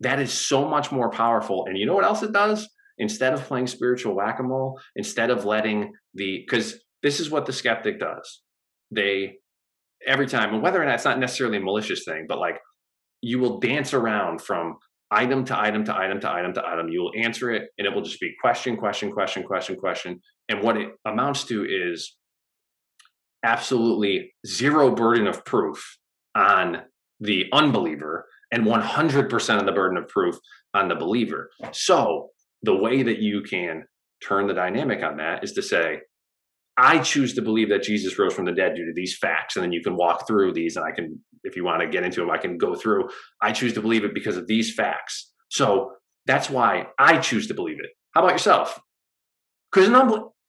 [0.00, 1.66] That is so much more powerful.
[1.66, 2.68] And you know what else it does?
[2.98, 7.46] Instead of playing spiritual whack a mole, instead of letting the, because this is what
[7.46, 8.42] the skeptic does.
[8.90, 9.38] They,
[10.06, 12.58] every time, and whether or not it's not necessarily a malicious thing, but like
[13.20, 14.76] you will dance around from
[15.10, 16.88] item to item to item to item to item.
[16.88, 20.20] You will answer it, and it will just be question, question, question, question, question.
[20.48, 22.16] And what it amounts to is
[23.44, 25.98] absolutely zero burden of proof
[26.34, 26.82] on
[27.20, 30.36] the unbeliever and 100% of the burden of proof
[30.74, 31.50] on the believer.
[31.72, 32.30] So,
[32.66, 33.84] the way that you can
[34.22, 36.00] turn the dynamic on that is to say,
[36.76, 39.56] I choose to believe that Jesus rose from the dead due to these facts.
[39.56, 42.04] And then you can walk through these, and I can, if you want to get
[42.04, 43.08] into them, I can go through.
[43.40, 45.32] I choose to believe it because of these facts.
[45.48, 45.92] So
[46.26, 47.90] that's why I choose to believe it.
[48.14, 48.78] How about yourself?
[49.72, 49.88] Because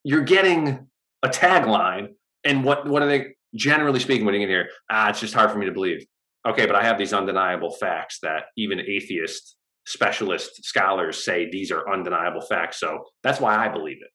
[0.03, 0.87] you're getting
[1.23, 2.09] a tagline,
[2.43, 4.69] and what what are they generally speaking when you get here?
[4.89, 6.05] Ah, it's just hard for me to believe.
[6.47, 9.56] Okay, but I have these undeniable facts that even atheist
[9.87, 12.79] specialist scholars say these are undeniable facts.
[12.79, 14.11] So that's why I believe it.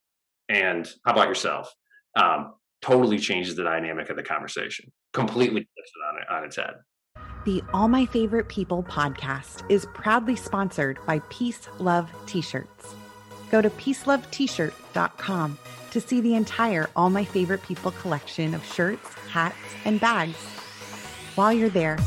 [0.48, 1.72] And how about yourself?
[2.16, 6.74] um, totally changes the dynamic of the conversation, completely flips it on, on its head.
[7.44, 12.94] The All My Favorite People podcast is proudly sponsored by Peace Love T shirts.
[13.50, 15.58] Go to peaceloveT-shirt.com
[15.90, 20.36] to see the entire All My Favorite People collection of shirts, hats, and bags.
[21.34, 21.98] While you're there,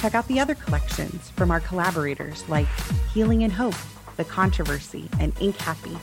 [0.00, 2.66] check out the other collections from our collaborators like
[3.12, 3.74] Healing and Hope,
[4.16, 5.96] The Controversy, and Ink Happy.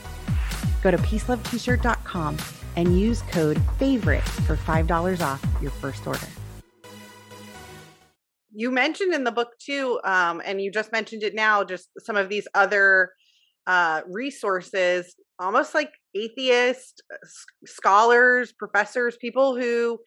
[0.82, 2.36] Go to peaceloveT-shirt.com
[2.76, 6.26] and use code FAVORITE for $5 off your first order.
[8.54, 12.16] You mentioned in the book too, um, and you just mentioned it now, just some
[12.16, 13.12] of these other
[13.66, 17.16] uh, resources, almost like atheist uh,
[17.66, 19.98] scholars, professors, people who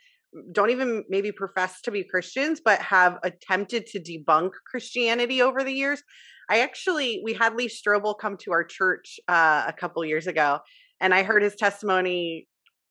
[0.51, 5.71] don't even maybe profess to be Christians, but have attempted to debunk Christianity over the
[5.71, 6.01] years.
[6.49, 10.59] I actually, we had Lee Strobel come to our church uh, a couple years ago,
[10.99, 12.47] and I heard his testimony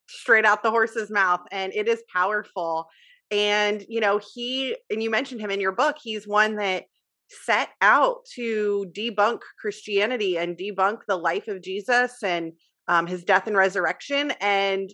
[0.07, 2.87] straight out the horse's mouth and it is powerful
[3.31, 6.83] and you know he and you mentioned him in your book he's one that
[7.29, 12.53] set out to debunk christianity and debunk the life of jesus and
[12.87, 14.91] um, his death and resurrection and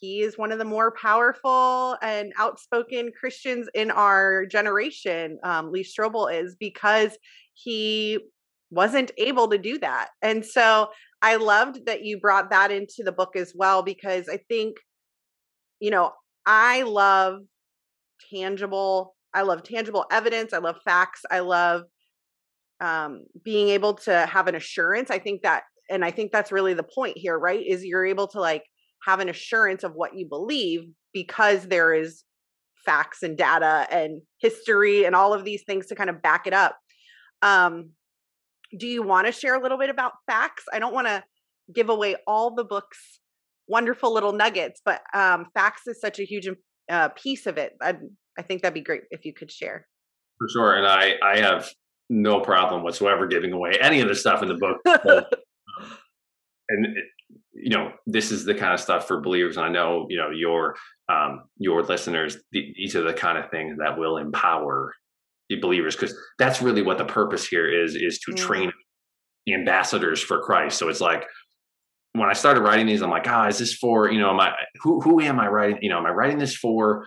[0.00, 5.84] he is one of the more powerful and outspoken christians in our generation um, lee
[5.84, 7.16] strobel is because
[7.54, 8.18] he
[8.70, 10.88] wasn't able to do that and so
[11.22, 14.76] I loved that you brought that into the book as well because I think,
[15.78, 16.12] you know,
[16.46, 17.40] I love
[18.32, 21.82] tangible, I love tangible evidence, I love facts, I love
[22.80, 25.10] um, being able to have an assurance.
[25.10, 27.64] I think that, and I think that's really the point here, right?
[27.64, 28.64] Is you're able to like
[29.04, 30.82] have an assurance of what you believe
[31.12, 32.24] because there is
[32.84, 36.52] facts and data and history and all of these things to kind of back it
[36.52, 36.78] up.
[37.42, 37.90] Um,
[38.78, 40.64] do you want to share a little bit about facts?
[40.72, 41.22] I don't want to
[41.74, 43.20] give away all the book's
[43.68, 46.48] wonderful little nuggets, but um, facts is such a huge
[46.90, 47.72] uh, piece of it.
[47.80, 47.96] I,
[48.38, 49.86] I think that'd be great if you could share.
[50.38, 51.68] For sure, and I I have
[52.08, 54.78] no problem whatsoever giving away any of the stuff in the book.
[55.80, 55.86] Um,
[56.68, 57.04] and it,
[57.52, 59.56] you know, this is the kind of stuff for believers.
[59.56, 60.76] And I know you know your
[61.08, 62.36] um, your listeners.
[62.52, 64.94] These are the kind of things that will empower
[65.48, 68.46] the believers because that's really what the purpose here is is to mm-hmm.
[68.46, 68.72] train
[69.52, 70.78] ambassadors for Christ.
[70.78, 71.24] So it's like
[72.12, 74.52] when I started writing these, I'm like, ah, is this for, you know, am I
[74.82, 75.78] who who am I writing?
[75.82, 77.06] You know, am I writing this for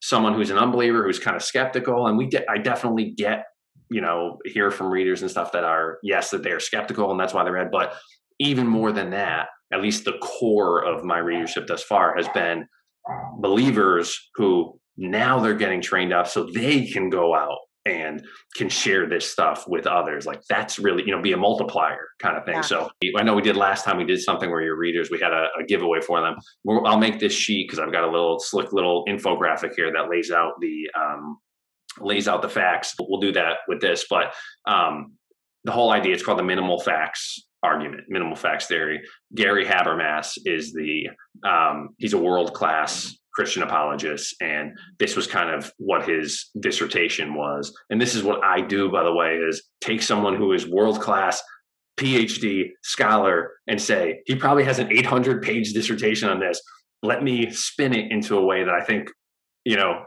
[0.00, 2.06] someone who's an unbeliever who's kind of skeptical?
[2.06, 3.44] And we de- I definitely get,
[3.90, 7.32] you know, hear from readers and stuff that are, yes, that they're skeptical and that's
[7.32, 7.70] why they read.
[7.70, 7.94] But
[8.38, 12.66] even more than that, at least the core of my readership thus far has been
[13.38, 18.24] believers who now they're getting trained up so they can go out and
[18.56, 20.24] can share this stuff with others.
[20.24, 22.56] Like that's really you know be a multiplier kind of thing.
[22.56, 22.60] Yeah.
[22.62, 25.32] so i know we did last time we did something where your readers we had
[25.32, 26.36] a, a giveaway for them.
[26.64, 30.08] We're, i'll make this sheet because i've got a little slick little infographic here that
[30.08, 31.38] lays out the um,
[32.00, 32.94] lays out the facts.
[32.98, 34.34] We'll do that with this but
[34.66, 35.12] um,
[35.64, 39.00] the whole idea it's called the minimal facts argument minimal facts theory
[39.34, 41.08] gary habermas is the
[41.48, 44.36] um, he's a world class Christian apologist.
[44.40, 47.76] And this was kind of what his dissertation was.
[47.90, 51.00] And this is what I do, by the way, is take someone who is world
[51.00, 51.42] class,
[51.98, 56.60] PhD scholar and say, he probably has an 800 page dissertation on this.
[57.02, 59.10] Let me spin it into a way that I think,
[59.64, 60.06] you know,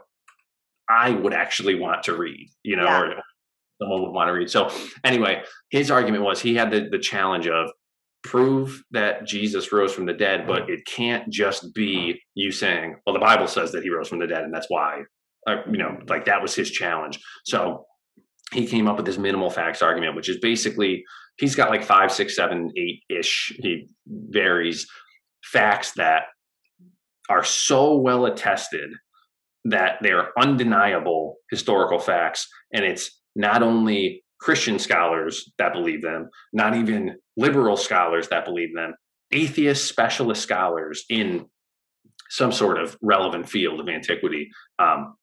[0.90, 3.02] I would actually want to read, you know, yeah.
[3.02, 3.22] or
[3.82, 4.50] someone would want to read.
[4.50, 4.70] So
[5.04, 7.70] anyway, his argument was he had the, the challenge of
[8.24, 13.14] prove that Jesus rose from the dead, but it can't just be you saying, well,
[13.14, 15.02] the Bible says that he rose from the dead, and that's why,
[15.48, 17.20] uh, you know, like that was his challenge.
[17.46, 17.86] So
[18.52, 21.04] he came up with this minimal facts argument, which is basically
[21.38, 23.54] he's got like five, six, seven, eight ish.
[23.60, 24.88] He varies
[25.44, 26.24] facts that
[27.30, 28.90] are so well attested
[29.66, 32.48] that they're undeniable historical facts.
[32.74, 38.76] And it's not only Christian scholars that believe them, not even liberal scholars that believe
[38.76, 38.96] them,
[39.32, 41.46] atheist specialist scholars in
[42.30, 45.16] some sort of relevant field of antiquity, um,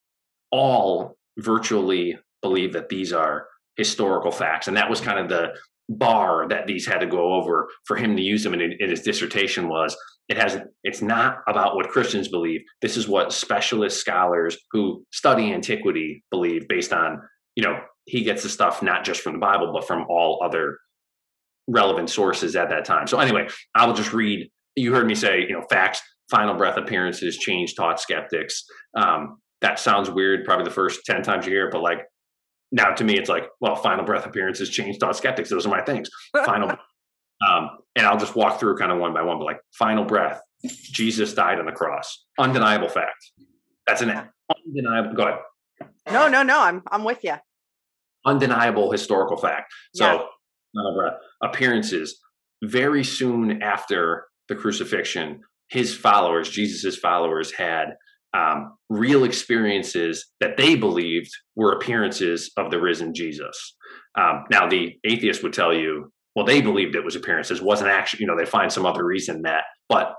[0.51, 3.47] all virtually believe that these are
[3.77, 4.69] historical facts.
[4.69, 5.55] And that was kind of the
[5.89, 9.03] bar that these had to go over for him to use them in, in his
[9.03, 9.95] dissertation was
[10.29, 15.53] it has it's not about what christians believe this is what specialist scholars who study
[15.53, 17.21] antiquity believe based on
[17.55, 20.79] you know he gets the stuff not just from the bible but from all other
[21.67, 23.07] relevant sources at that time.
[23.07, 26.77] So anyway i will just read you heard me say you know facts final breath
[26.77, 28.65] appearances change taught skeptics.
[28.97, 32.01] Um, that sounds weird probably the first 10 times you hear it but like
[32.73, 35.83] now to me it's like well final breath appearances change thought skeptics those are my
[35.83, 36.09] things.
[36.45, 36.71] Final
[37.49, 40.41] um, and i'll just walk through kind of one by one but like final breath
[40.65, 42.25] jesus died on the cross.
[42.39, 43.33] Undeniable fact.
[43.87, 44.29] That's an
[44.67, 45.41] undeniable go ahead.
[46.11, 47.35] No no no i'm i'm with you
[48.27, 50.29] undeniable historical fact so
[50.75, 50.91] yeah.
[50.97, 52.21] breath appearances
[52.63, 57.95] very soon after the crucifixion his followers jesus's followers had
[58.35, 63.77] um, real experiences that they believed were appearances of the risen Jesus.
[64.19, 68.23] Um, now, the atheist would tell you, well, they believed it was appearances, wasn't actually,
[68.23, 70.15] you know, they find some other reason that, but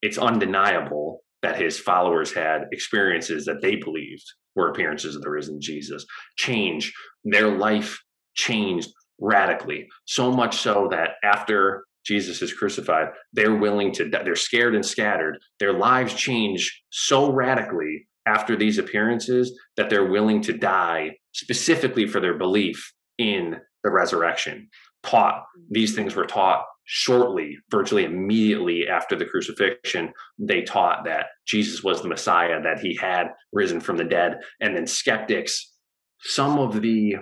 [0.00, 4.24] it's undeniable that his followers had experiences that they believed
[4.56, 6.04] were appearances of the risen Jesus.
[6.36, 6.92] Change,
[7.24, 8.02] their life
[8.34, 8.90] changed
[9.20, 14.84] radically, so much so that after Jesus is crucified, they're willing to, they're scared and
[14.84, 15.38] scattered.
[15.60, 22.20] Their lives change so radically after these appearances that they're willing to die specifically for
[22.20, 24.68] their belief in the resurrection.
[25.06, 30.12] Taught, these things were taught shortly, virtually immediately after the crucifixion.
[30.38, 34.38] They taught that Jesus was the Messiah, that he had risen from the dead.
[34.60, 35.72] And then skeptics,
[36.20, 37.16] some of the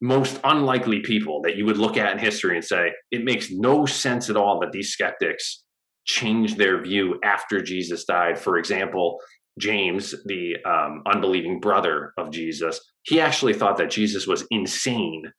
[0.00, 3.86] most unlikely people that you would look at in history and say, it makes no
[3.86, 5.62] sense at all that these skeptics
[6.04, 8.36] changed their view after Jesus died.
[8.36, 9.20] For example,
[9.60, 15.30] James, the um, unbelieving brother of Jesus, he actually thought that Jesus was insane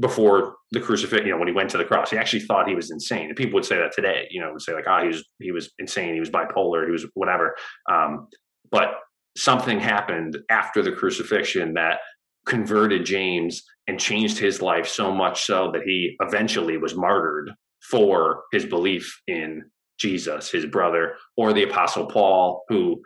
[0.00, 1.26] before the crucifixion.
[1.26, 3.26] You know, when he went to the cross, he actually thought he was insane.
[3.26, 4.28] And people would say that today.
[4.30, 6.14] You know, would say like, "Ah, oh, he was he was insane.
[6.14, 6.84] He was bipolar.
[6.84, 7.54] He was whatever."
[7.90, 8.28] Um,
[8.70, 8.94] but
[9.36, 12.00] something happened after the crucifixion that
[12.46, 17.50] converted James and changed his life so much so that he eventually was martyred
[17.90, 19.64] for his belief in
[19.98, 23.00] Jesus, his brother, or the Apostle Paul, who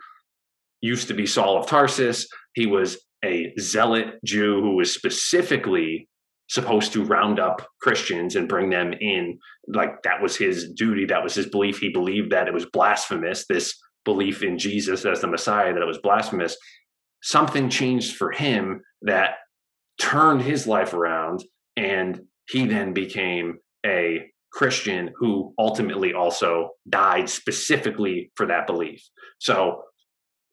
[0.81, 2.27] used to be Saul of Tarsus.
[2.53, 6.07] He was a zealot Jew who was specifically
[6.53, 9.39] supposed to round up Christians and bring them in.
[9.67, 11.79] Like that was his duty, that was his belief.
[11.79, 13.75] He believed that it was blasphemous, this
[14.05, 16.55] belief in Jesus as the Messiah, that it was blasphemous.
[17.23, 19.31] Something changed for him that
[19.99, 21.43] turned his life around
[21.75, 29.01] and he then became a Christian who ultimately also died specifically for that belief.
[29.39, 29.81] So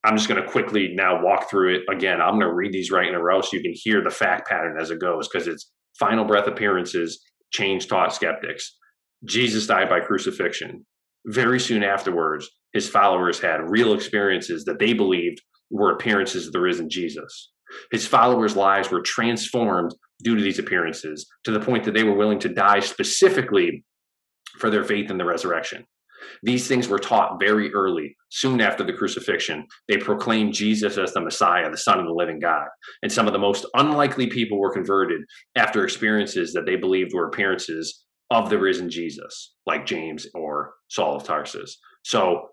[0.02, 2.22] I'm just going to quickly now walk through it again.
[2.22, 4.48] I'm going to read these right in a row so you can hear the fact
[4.48, 7.20] pattern as it goes because it's final breath appearances,
[7.52, 8.76] change taught skeptics.
[9.24, 10.86] Jesus died by crucifixion.
[11.26, 16.60] Very soon afterwards, his followers had real experiences that they believed were appearances of the
[16.60, 17.52] risen Jesus.
[17.92, 22.16] His followers' lives were transformed due to these appearances to the point that they were
[22.16, 23.84] willing to die specifically
[24.58, 25.84] for their faith in the resurrection.
[26.42, 29.66] These things were taught very early, soon after the crucifixion.
[29.88, 32.66] They proclaimed Jesus as the Messiah, the Son of the living God.
[33.02, 35.22] And some of the most unlikely people were converted
[35.56, 41.16] after experiences that they believed were appearances of the risen Jesus, like James or Saul
[41.16, 41.78] of Tarsus.
[42.04, 42.48] So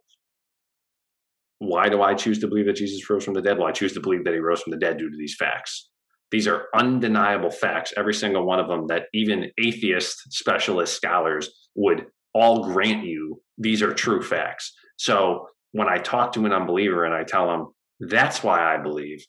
[1.59, 3.57] why do I choose to believe that Jesus rose from the dead?
[3.57, 5.89] Well, I choose to believe that he rose from the dead due to these facts.
[6.29, 12.05] These are undeniable facts, every single one of them, that even atheist specialist scholars would
[12.33, 14.73] all grant you these are true facts.
[14.97, 17.67] So when I talk to an unbeliever and I tell them,
[17.99, 19.25] that's why I believe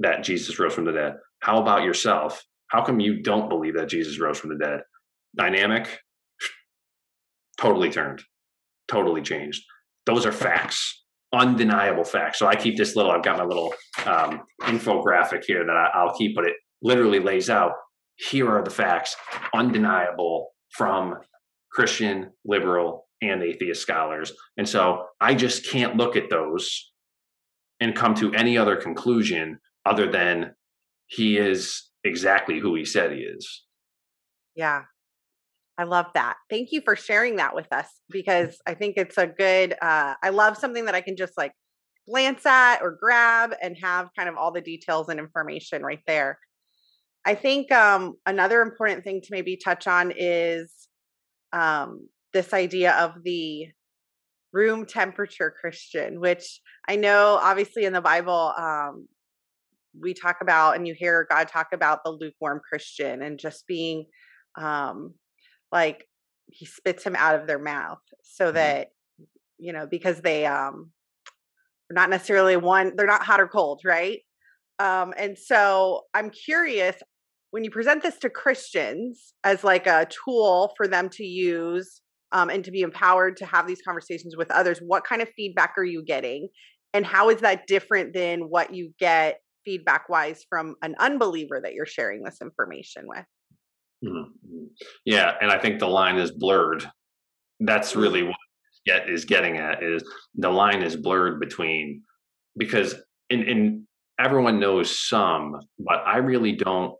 [0.00, 2.42] that Jesus rose from the dead, how about yourself?
[2.68, 4.80] How come you don't believe that Jesus rose from the dead?
[5.36, 6.00] dynamic
[7.58, 8.22] totally turned,
[8.88, 9.62] totally changed.
[10.04, 12.38] Those are facts, undeniable facts.
[12.38, 13.74] So I keep this little, I've got my little
[14.04, 17.72] um, infographic here that I, I'll keep, but it literally lays out
[18.16, 19.16] here are the facts,
[19.54, 21.14] undeniable from
[21.76, 24.32] Christian, liberal, and atheist scholars.
[24.56, 26.90] And so I just can't look at those
[27.80, 30.54] and come to any other conclusion other than
[31.06, 33.64] he is exactly who he said he is.
[34.54, 34.84] Yeah.
[35.76, 36.36] I love that.
[36.48, 40.30] Thank you for sharing that with us because I think it's a good uh I
[40.30, 41.52] love something that I can just like
[42.08, 46.38] glance at or grab and have kind of all the details and information right there.
[47.26, 50.72] I think um another important thing to maybe touch on is
[51.56, 53.66] um this idea of the
[54.52, 59.08] room temperature Christian, which I know obviously in the Bible um
[59.98, 64.06] we talk about and you hear God talk about the lukewarm Christian and just being
[64.56, 65.14] um
[65.72, 66.06] like
[66.48, 68.54] he spits him out of their mouth so mm-hmm.
[68.54, 68.88] that
[69.58, 70.90] you know because they um
[71.88, 74.20] they're not necessarily one they're not hot or cold right
[74.78, 76.96] um and so i'm curious
[77.56, 82.02] when you present this to christians as like a tool for them to use
[82.32, 85.72] um, and to be empowered to have these conversations with others what kind of feedback
[85.78, 86.48] are you getting
[86.92, 91.72] and how is that different than what you get feedback wise from an unbeliever that
[91.72, 93.24] you're sharing this information with
[94.04, 94.64] Mm-hmm.
[95.04, 96.88] Yeah, and I think the line is blurred.
[97.60, 98.36] That's really what
[98.86, 100.04] get is getting at is
[100.34, 102.02] the line is blurred between
[102.56, 102.94] because
[103.30, 103.86] in in
[104.18, 106.94] everyone knows some, but I really don't.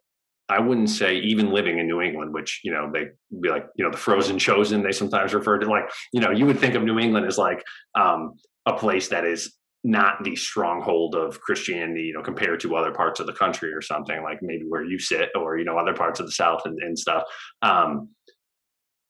[0.49, 3.07] I wouldn't say even living in New England, which you know they
[3.40, 4.82] be like you know the frozen chosen.
[4.82, 7.64] They sometimes refer to like you know you would think of New England as like
[7.99, 8.34] um,
[8.66, 13.20] a place that is not the stronghold of Christianity, you know, compared to other parts
[13.20, 16.18] of the country or something like maybe where you sit or, you know, other parts
[16.18, 17.22] of the South and, and stuff.
[17.62, 18.09] Um,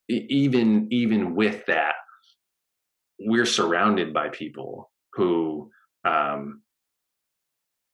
[0.09, 1.95] even, even with that,
[3.18, 5.70] we're surrounded by people who,
[6.05, 6.61] um,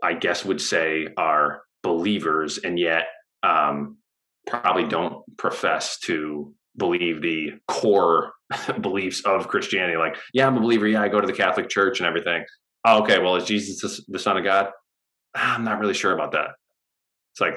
[0.03, 3.05] I guess would say are believers and yet,
[3.43, 3.99] um,
[4.47, 8.32] probably don't profess to believe the core
[8.80, 9.97] beliefs of Christianity.
[9.97, 10.86] Like, yeah, I'm a believer.
[10.86, 12.45] Yeah, I go to the Catholic Church and everything
[12.84, 14.68] oh, okay, well, is Jesus the Son of God?
[15.34, 16.51] Ah, I'm not really sure about that.
[17.32, 17.55] It's like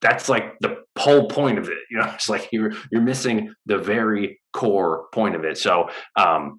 [0.00, 1.78] that's like the whole point of it.
[1.90, 5.58] You know, it's like you're you're missing the very core point of it.
[5.58, 6.58] So um,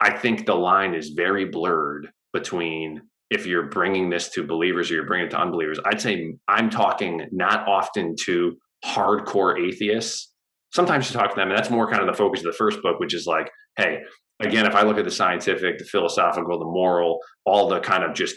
[0.00, 4.94] I think the line is very blurred between if you're bringing this to believers or
[4.94, 5.78] you're bringing it to unbelievers.
[5.84, 10.32] I'd say I'm talking not often to hardcore atheists.
[10.72, 12.82] Sometimes you talk to them, and that's more kind of the focus of the first
[12.82, 14.00] book, which is like, hey,
[14.40, 18.14] again, if I look at the scientific, the philosophical, the moral, all the kind of
[18.14, 18.36] just,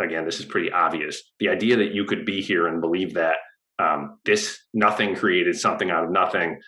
[0.00, 1.22] again, this is pretty obvious.
[1.40, 3.36] The idea that you could be here and believe that
[3.78, 6.60] um, this nothing created something out of nothing,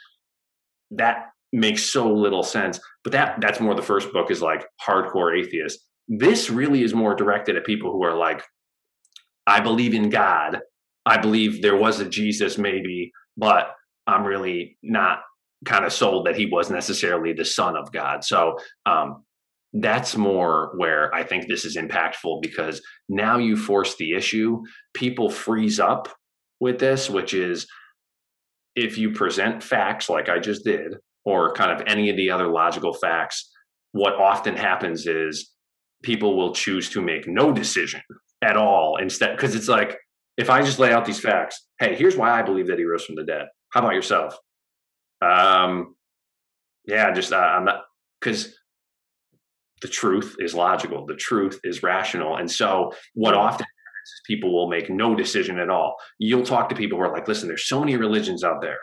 [0.93, 2.81] that makes so little sense.
[3.05, 5.81] But that that's more the first book is like hardcore atheist.
[6.09, 8.43] This really is more directed at people who are like,
[9.47, 10.61] I believe in God.
[11.05, 13.71] I believe there was a Jesus, maybe, but
[14.07, 15.21] I'm really not
[15.65, 18.25] kind of sold that he was necessarily the son of God.
[18.25, 19.25] So um,
[19.73, 24.63] that's more where I think this is impactful because now you force the issue.
[24.95, 26.09] People freeze up
[26.61, 27.67] with this, which is
[28.75, 32.47] if you present facts like I just did, or kind of any of the other
[32.47, 33.51] logical facts,
[33.93, 35.51] what often happens is
[36.07, 38.01] people will choose to make no decision
[38.41, 39.99] at all instead because it's like
[40.37, 43.05] if I just lay out these facts, hey, here's why I believe that he rose
[43.05, 43.47] from the dead.
[43.71, 44.39] How about yourself?
[45.21, 45.97] Um,
[46.87, 47.83] yeah, just uh, I'm not
[48.21, 48.55] because
[49.83, 54.55] the truth is logical, the truth is rational, and so what often happens is people
[54.55, 55.97] will make no decision at all.
[56.19, 58.79] You'll talk to people who are like, "Listen, there's so many religions out there.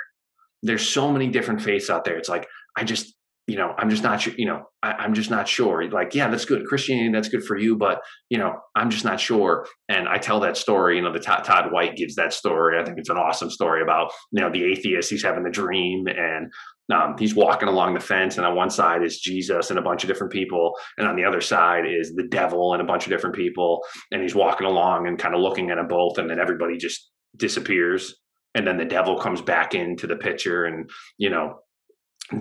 [0.61, 2.17] There's so many different faiths out there.
[2.17, 3.15] It's like I just
[3.46, 5.89] you know, I'm just not sure, you know, I, am just not sure.
[5.89, 6.66] Like, yeah, that's good.
[6.66, 9.68] Christianity, that's good for you, but, you know, I'm just not sure.
[9.89, 12.80] And I tell that story, you know, the Todd, Todd White gives that story.
[12.80, 16.06] I think it's an awesome story about, you know, the atheist, he's having the dream
[16.08, 16.52] and
[16.94, 18.38] um, he's walking along the fence.
[18.38, 20.74] And on one side is Jesus and a bunch of different people.
[20.98, 23.82] And on the other side is the devil and a bunch of different people.
[24.12, 26.18] And he's walking along and kind of looking at them both.
[26.18, 28.16] And then everybody just disappears.
[28.56, 31.60] And then the devil comes back into the picture and, you know,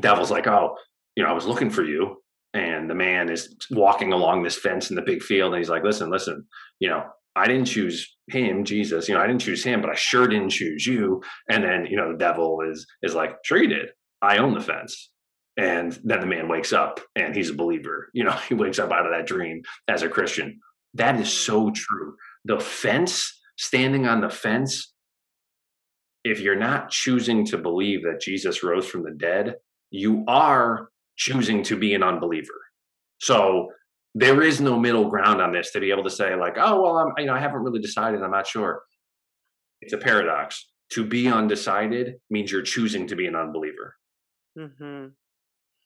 [0.00, 0.76] devil's like, oh,
[1.16, 2.16] you know, I was looking for you.
[2.54, 5.52] And the man is walking along this fence in the big field.
[5.52, 6.46] And he's like, listen, listen,
[6.80, 7.04] you know,
[7.34, 9.08] I didn't choose him, Jesus.
[9.08, 11.22] You know, I didn't choose him, but I sure didn't choose you.
[11.48, 13.88] And then, you know, the devil is is like, sure you did.
[14.20, 15.10] I own the fence.
[15.56, 18.10] And then the man wakes up and he's a believer.
[18.14, 20.60] You know, he wakes up out of that dream as a Christian.
[20.94, 22.16] That is so true.
[22.44, 24.92] The fence, standing on the fence,
[26.24, 29.56] if you're not choosing to believe that Jesus rose from the dead,
[29.90, 30.90] you are
[31.22, 32.60] choosing to be an unbeliever.
[33.18, 33.68] So
[34.14, 36.98] there is no middle ground on this to be able to say like, oh well,
[36.98, 38.22] I'm you know I haven't really decided.
[38.22, 38.82] I'm not sure.
[39.80, 40.68] It's a paradox.
[40.90, 43.94] To be undecided means you're choosing to be an unbeliever.
[44.58, 45.06] Mm-hmm.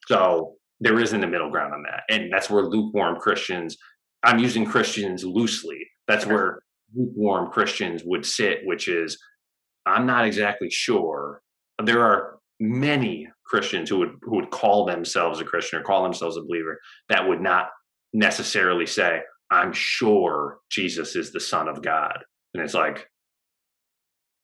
[0.08, 3.76] So there isn't a middle ground on that, and that's where lukewarm Christians.
[4.22, 5.78] I'm using Christians loosely.
[6.08, 6.60] That's where
[6.94, 9.18] lukewarm Christians would sit, which is
[9.86, 11.42] I'm not exactly sure.
[11.82, 16.36] There are many Christians who would who would call themselves a Christian or call themselves
[16.36, 17.68] a believer that would not
[18.12, 19.20] necessarily say,
[19.50, 22.18] I'm sure Jesus is the Son of God.
[22.54, 23.08] And it's like,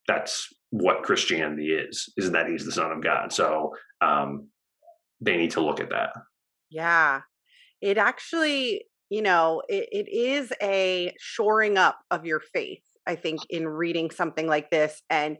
[0.06, 3.32] that's what Christianity is, is that he's the Son of God.
[3.32, 4.48] So um,
[5.20, 6.10] they need to look at that.
[6.70, 7.22] Yeah.
[7.80, 13.40] It actually, you know, it, it is a shoring up of your faith, I think,
[13.50, 15.36] in reading something like this and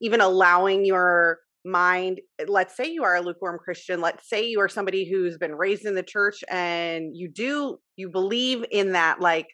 [0.00, 4.68] even allowing your mind let's say you are a lukewarm christian let's say you are
[4.68, 9.48] somebody who's been raised in the church and you do you believe in that like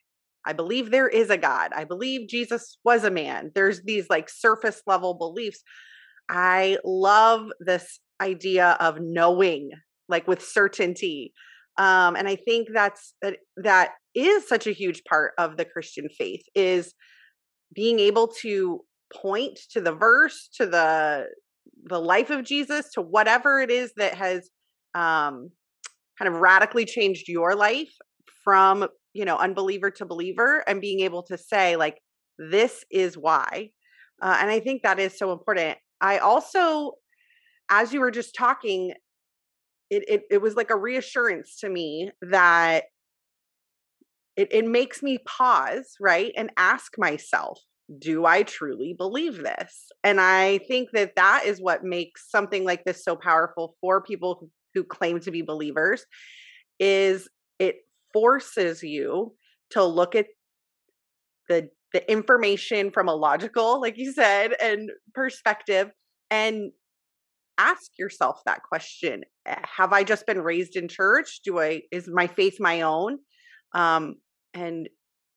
[0.45, 1.71] i believe there is a god.
[1.75, 3.51] I believe jesus was a man.
[3.55, 5.63] There's these like surface level beliefs.
[6.29, 9.71] I love this idea of knowing
[10.09, 11.33] like with certainty
[11.79, 16.09] um and i think that's that that is such a huge part of the christian
[16.17, 16.95] faith is
[17.75, 18.81] being able to
[19.13, 21.27] point to the verse to the
[21.85, 24.51] the life of Jesus to whatever it is that has
[24.95, 25.51] um,
[26.19, 27.93] kind of radically changed your life
[28.45, 31.99] from you know unbeliever to believer and being able to say like
[32.39, 33.71] this is why
[34.23, 35.79] uh, and i think that is so important.
[36.01, 36.93] I also
[37.71, 38.93] as you were just talking
[39.91, 42.85] it, it, it was like a reassurance to me that
[44.37, 47.61] it, it makes me pause right and ask myself
[47.99, 49.87] do I truly believe this?
[50.05, 54.49] And I think that that is what makes something like this so powerful for people
[54.75, 56.07] who, claim to be believers
[56.81, 57.29] is
[57.59, 57.77] it
[58.13, 59.35] forces you
[59.71, 60.27] to look at
[61.51, 65.91] the the information from a logical like you said and perspective
[66.31, 66.73] and
[67.59, 72.09] ask yourself that question eh, have i just been raised in church do i is
[72.09, 73.19] my faith my own
[73.75, 74.15] um
[74.55, 74.89] and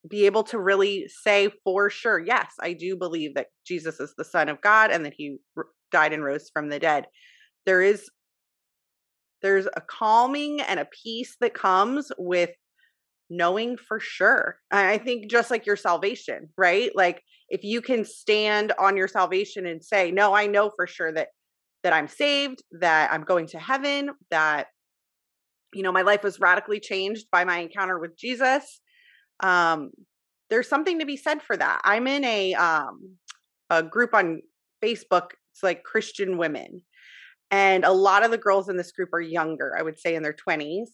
[0.10, 4.24] be able to really say for sure, yes, I do believe that Jesus is the
[4.24, 5.38] Son of God and that He
[5.92, 7.06] died and rose from the dead.
[7.66, 8.10] There is
[9.42, 12.50] there's a calming and a peace that comes with
[13.30, 14.58] knowing for sure.
[14.72, 16.92] I think just like your salvation, right?
[16.96, 21.12] Like if you can stand on your salvation and say, "No, I know for sure
[21.14, 21.30] that
[21.84, 24.68] that I'm saved, that I'm going to heaven, that
[25.74, 28.82] you know, my life was radically changed by my encounter with Jesus."
[29.42, 29.92] Um,
[30.50, 31.82] there's something to be said for that.
[31.84, 33.18] I'm in a um,
[33.70, 34.42] a group on
[34.84, 35.32] Facebook.
[35.54, 36.82] It's like Christian women,
[37.52, 39.76] and a lot of the girls in this group are younger.
[39.78, 40.90] I would say in their 20s,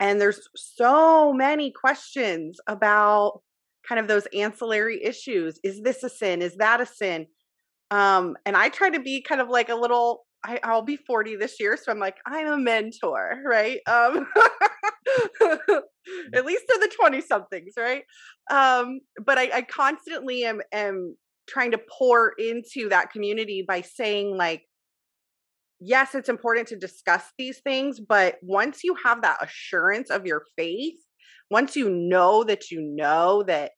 [0.00, 3.40] and there's so many questions about
[3.86, 5.58] kind of those ancillary issues.
[5.62, 6.42] Is this a sin?
[6.42, 7.26] Is that a sin?
[7.90, 11.36] Um, and I try to be kind of like a little I, will be 40
[11.36, 13.80] this year, so I'm like, I'm a mentor, right?
[13.86, 14.26] Um,
[16.34, 18.04] at least to the 20 somethings, right?
[18.50, 24.36] Um, but I, I constantly am am trying to pour into that community by saying,
[24.36, 24.62] like,
[25.80, 30.42] yes, it's important to discuss these things, but once you have that assurance of your
[30.56, 30.96] faith,
[31.50, 33.72] once you know that you know that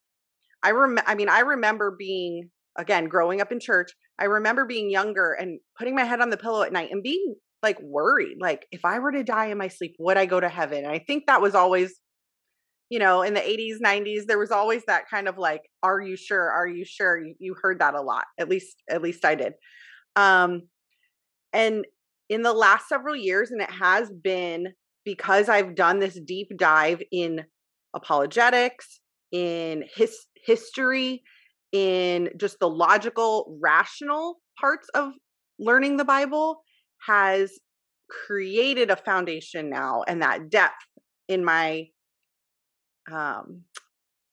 [0.63, 4.91] I rem I mean, I remember being again growing up in church I remember being
[4.91, 8.67] younger and putting my head on the pillow at night and being like worried, like
[8.71, 10.79] if I were to die in my sleep, would I go to heaven?
[10.79, 12.01] And I think that was always,
[12.91, 16.17] you know, in the 80s, 90s, there was always that kind of like, are you
[16.17, 16.51] sure?
[16.51, 17.19] Are you sure?
[17.25, 18.25] You, you heard that a lot.
[18.39, 19.55] At least, at least I did.
[20.15, 20.63] Um,
[21.53, 21.85] and
[22.29, 24.69] in the last several years, and it has been
[25.05, 27.45] because I've done this deep dive in
[27.95, 29.01] apologetics,
[29.33, 31.23] in his history,
[31.73, 35.13] in just the logical, rational parts of
[35.59, 36.63] learning the Bible
[37.05, 37.53] has
[38.09, 40.75] created a foundation now and that depth
[41.29, 41.87] in my
[43.11, 43.63] um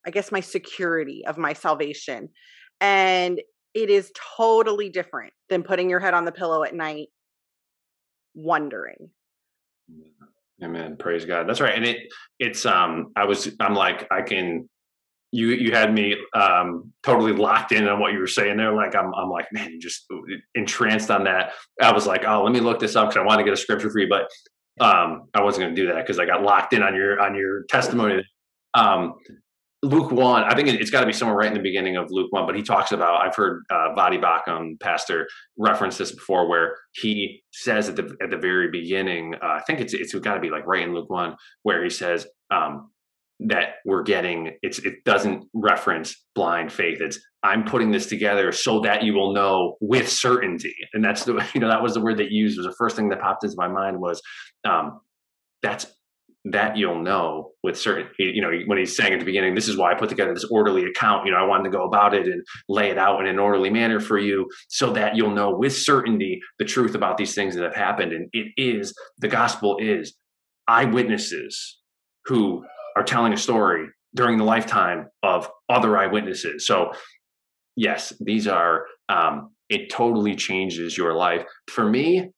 [0.06, 2.30] I guess my security of my salvation.
[2.82, 3.42] And
[3.74, 7.08] it is totally different than putting your head on the pillow at night
[8.36, 9.10] wondering.
[10.62, 10.98] Amen.
[10.98, 11.48] Praise God.
[11.48, 11.76] That's right.
[11.76, 11.98] And it
[12.40, 14.70] it's um I was I'm like I can
[15.34, 18.72] you you had me um, totally locked in on what you were saying there.
[18.72, 20.06] Like I'm I'm like man, just
[20.54, 21.54] entranced on that.
[21.82, 23.58] I was like, oh, let me look this up because I want to get a
[23.58, 24.30] scripture for you, but
[24.80, 27.36] um, I wasn't going to do that because I got locked in on your on
[27.36, 28.24] your testimony.
[28.76, 29.16] Um,
[29.82, 32.32] Luke one, I think it's got to be somewhere right in the beginning of Luke
[32.32, 32.46] one.
[32.46, 35.28] But he talks about I've heard uh, Voddie Baucham, pastor,
[35.58, 39.80] reference this before, where he says at the at the very beginning, uh, I think
[39.80, 42.92] it's it's got to be like right in Luke one, where he says um,
[43.48, 47.00] that we're getting it's it doesn't reference blind faith.
[47.02, 51.46] It's I'm putting this together so that you will know with certainty, and that's the
[51.54, 52.58] you know that was the word that used.
[52.58, 54.22] Was the first thing that popped into my mind was
[54.66, 55.02] um,
[55.62, 55.88] that's
[56.46, 59.78] that you'll know with certain you know when he's saying at the beginning this is
[59.78, 61.26] why i put together this orderly account.
[61.26, 63.70] You know i wanted to go about it and lay it out in an orderly
[63.70, 67.64] manner for you so that you'll know with certainty the truth about these things that
[67.64, 68.12] have happened.
[68.12, 70.16] And it is the gospel is
[70.68, 71.80] eyewitnesses
[72.26, 72.66] who
[72.96, 76.66] are telling a story during the lifetime of other eyewitnesses.
[76.68, 76.92] So
[77.76, 81.46] yes these are um, it totally changes your life.
[81.70, 82.30] For me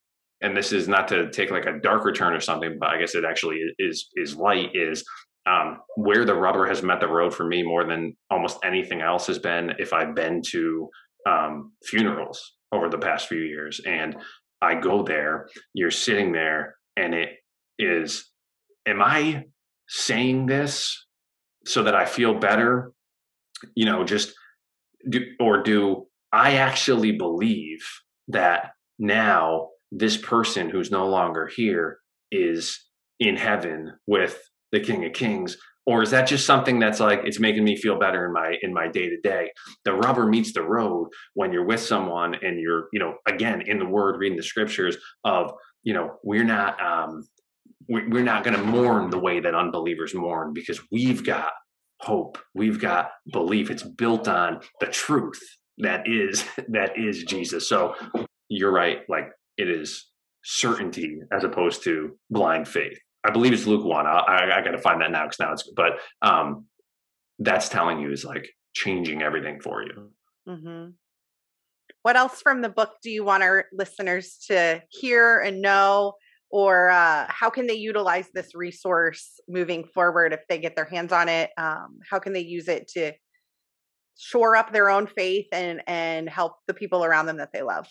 [0.42, 3.16] and this is not to take like a darker turn or something, but I guess
[3.16, 5.04] it actually is is light is
[5.48, 9.28] um, where the rubber has met the road for me more than almost anything else
[9.28, 10.90] has been if I've been to
[11.28, 13.80] um, funerals over the past few years.
[13.86, 14.16] And
[14.62, 17.30] I go there, you're sitting there and it
[17.78, 18.32] is,
[18.88, 19.46] am I
[19.88, 21.06] saying this
[21.66, 22.92] so that I feel better?
[23.76, 24.34] You know, just
[25.10, 27.80] do, or do I actually believe
[28.28, 32.00] that now this person who's no longer here
[32.32, 32.86] is
[33.20, 37.40] in heaven with the king of kings or is that just something that's like it's
[37.40, 39.50] making me feel better in my in my day to day
[39.86, 43.80] the rubber meets the road when you're with someone and you're you know again in
[43.80, 45.52] the word reading the scriptures of
[45.84, 47.22] you know we're not um
[47.88, 51.52] we're not going to mourn the way that unbelievers mourn because we've got
[52.02, 55.42] hope we've got belief it's built on the truth
[55.78, 57.96] that is that is jesus so
[58.50, 60.06] you're right like it is
[60.46, 62.98] certainty as opposed to blind faith.
[63.26, 64.06] I believe it's Luke one.
[64.06, 65.70] I, I, I got to find that now because now it's.
[65.76, 66.66] But um,
[67.40, 70.12] that's telling you is like changing everything for you.
[70.48, 70.90] Mm-hmm.
[72.04, 76.14] What else from the book do you want our listeners to hear and know,
[76.52, 81.12] or uh, how can they utilize this resource moving forward if they get their hands
[81.12, 81.50] on it?
[81.58, 83.14] Um, how can they use it to
[84.18, 87.88] shore up their own faith and and help the people around them that they love?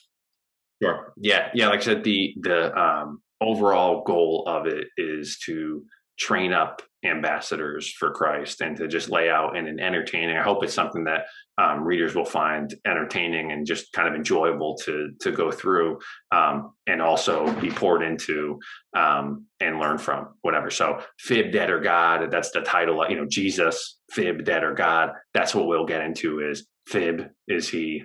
[0.82, 1.12] Sure.
[1.16, 1.48] Yeah.
[1.54, 1.68] Yeah.
[1.68, 5.84] Like I said, the the um, overall goal of it is to
[6.18, 10.36] train up ambassadors for Christ and to just lay out in an entertaining.
[10.36, 11.26] I hope it's something that
[11.58, 15.98] um, readers will find entertaining and just kind of enjoyable to to go through,
[16.32, 18.58] um, and also be poured into
[18.96, 20.34] um, and learn from.
[20.42, 20.70] Whatever.
[20.70, 22.30] So, fib, dead or God.
[22.30, 23.04] That's the title.
[23.08, 25.12] You know, Jesus, fib, dead or God.
[25.32, 26.40] That's what we'll get into.
[26.40, 27.28] Is fib?
[27.46, 28.04] Is he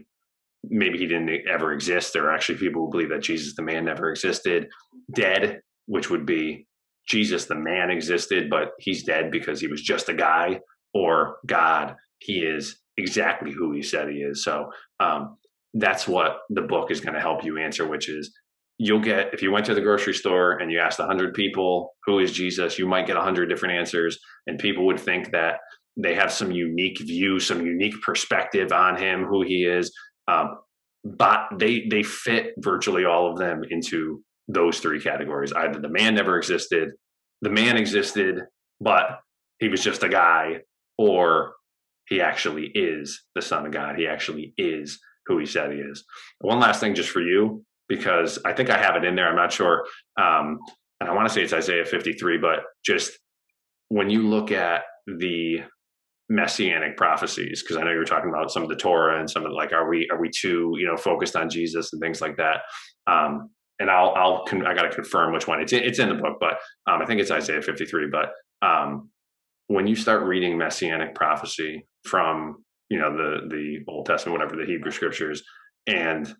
[0.63, 2.13] maybe he didn't ever exist.
[2.13, 4.69] There are actually people who believe that Jesus the man never existed.
[5.13, 6.67] Dead, which would be
[7.09, 10.59] Jesus the man existed, but he's dead because he was just a guy,
[10.93, 14.43] or God, he is exactly who he said he is.
[14.43, 15.37] So um,
[15.73, 18.31] that's what the book is going to help you answer, which is
[18.77, 22.19] you'll get if you went to the grocery store and you asked 100 people who
[22.19, 22.79] is jesus?
[22.79, 25.59] you might get 100 different answers and people would think that
[25.97, 29.91] they have some unique view some unique perspective on him who he is.
[30.27, 30.59] Um,
[31.03, 35.53] but they they fit virtually all of them into those three categories.
[35.53, 36.91] Either the man never existed,
[37.41, 38.41] the man existed,
[38.81, 39.19] but
[39.59, 40.61] he was just a guy,
[40.97, 41.53] or
[42.07, 43.97] he actually is the son of God.
[43.97, 46.03] He actually is who he said he is.
[46.41, 49.29] One last thing, just for you, because I think I have it in there.
[49.29, 49.85] I'm not sure.
[50.19, 50.59] Um,
[50.99, 53.11] and I want to say it's Isaiah 53, but just
[53.89, 55.61] when you look at the
[56.31, 59.43] messianic prophecies because i know you were talking about some of the torah and some
[59.43, 62.21] of the, like are we are we too you know focused on jesus and things
[62.21, 62.61] like that
[63.07, 65.61] um and i'll i'll con- i gotta confirm which one.
[65.61, 68.31] It's in, it's in the book but um i think it's isaiah 53 but
[68.65, 69.09] um
[69.67, 74.65] when you start reading messianic prophecy from you know the the old testament whatever the
[74.65, 75.43] hebrew scriptures
[75.87, 76.33] and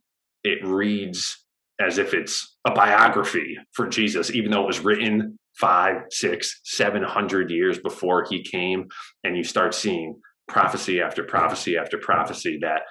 [0.44, 1.46] it reads
[1.82, 7.04] as if it's a biography for jesus even though it was written five, six, seven
[7.04, 8.88] hundred years before he came,
[9.24, 10.16] and you start seeing
[10.48, 12.82] prophecy after prophecy after prophecy that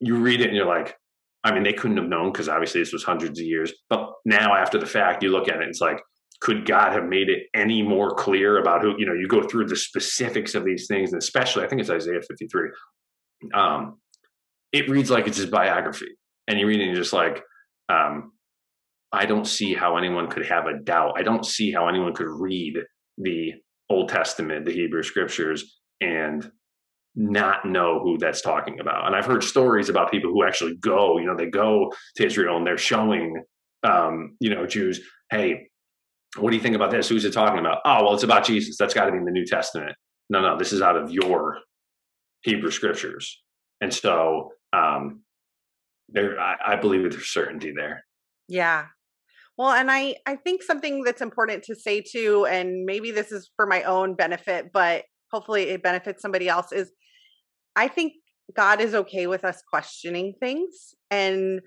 [0.00, 0.96] you read it and you're like,
[1.44, 3.72] I mean, they couldn't have known because obviously this was hundreds of years.
[3.88, 6.00] But now, after the fact, you look at it, it's like,
[6.40, 9.66] could God have made it any more clear about who, you know, you go through
[9.66, 12.70] the specifics of these things, and especially, I think it's Isaiah 53.
[13.54, 13.98] Um,
[14.72, 16.08] it reads like it's his biography.
[16.48, 17.42] And you read it and you're just like,
[17.88, 18.32] um,
[19.12, 21.14] I don't see how anyone could have a doubt.
[21.16, 22.78] I don't see how anyone could read
[23.18, 23.52] the
[23.90, 26.50] Old Testament, the Hebrew scriptures, and
[27.14, 29.06] not know who that's talking about.
[29.06, 32.56] And I've heard stories about people who actually go, you know, they go to Israel
[32.56, 33.42] and they're showing,
[33.82, 35.00] um, you know, Jews,
[35.30, 35.68] hey,
[36.38, 37.08] what do you think about this?
[37.08, 37.78] Who's it talking about?
[37.84, 38.76] Oh, well, it's about Jesus.
[38.78, 39.94] That's got to be in the New Testament.
[40.30, 41.58] no, no, this is out of your
[42.42, 43.42] Hebrew scriptures.
[43.82, 45.22] And so um,
[46.08, 48.04] there, I, I believe there's certainty there.
[48.48, 48.86] Yeah.
[49.58, 53.50] Well, and I I think something that's important to say too, and maybe this is
[53.56, 56.72] for my own benefit, but hopefully it benefits somebody else.
[56.72, 56.92] Is
[57.74, 58.14] I think
[58.54, 61.60] God is okay with us questioning things, and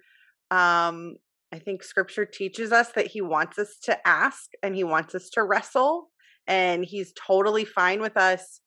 [0.52, 1.16] um,
[1.54, 5.30] I think Scripture teaches us that He wants us to ask and He wants us
[5.32, 6.10] to wrestle,
[6.48, 8.62] and He's totally fine with us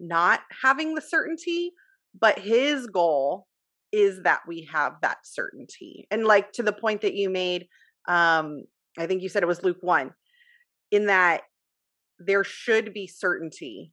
[0.00, 1.72] not having the certainty,
[2.18, 3.46] but His goal
[3.92, 6.06] is that we have that certainty.
[6.10, 7.68] And like to the point that you made,
[8.08, 8.64] um,
[8.98, 10.10] I think you said it was Luke 1,
[10.90, 11.42] in that
[12.18, 13.92] there should be certainty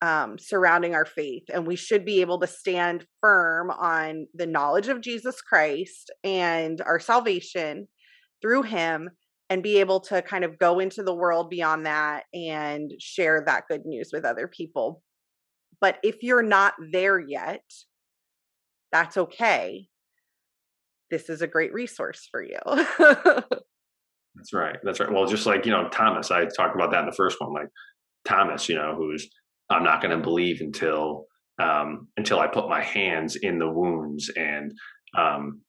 [0.00, 4.88] um, surrounding our faith, and we should be able to stand firm on the knowledge
[4.88, 7.88] of Jesus Christ and our salvation
[8.40, 9.10] through Him,
[9.50, 13.64] and be able to kind of go into the world beyond that and share that
[13.68, 15.02] good news with other people.
[15.80, 17.62] But if you're not there yet,
[18.92, 19.88] that's okay.
[21.10, 22.58] This is a great resource for you.
[22.66, 24.76] that's right.
[24.82, 25.10] That's right.
[25.10, 27.52] Well, just like, you know, Thomas, I talked about that in the first one.
[27.52, 27.68] Like
[28.26, 29.28] Thomas, you know, who's,
[29.70, 31.26] I'm not going to believe until,
[31.60, 34.30] um, until I put my hands in the wounds.
[34.36, 34.72] And,
[35.16, 35.60] um,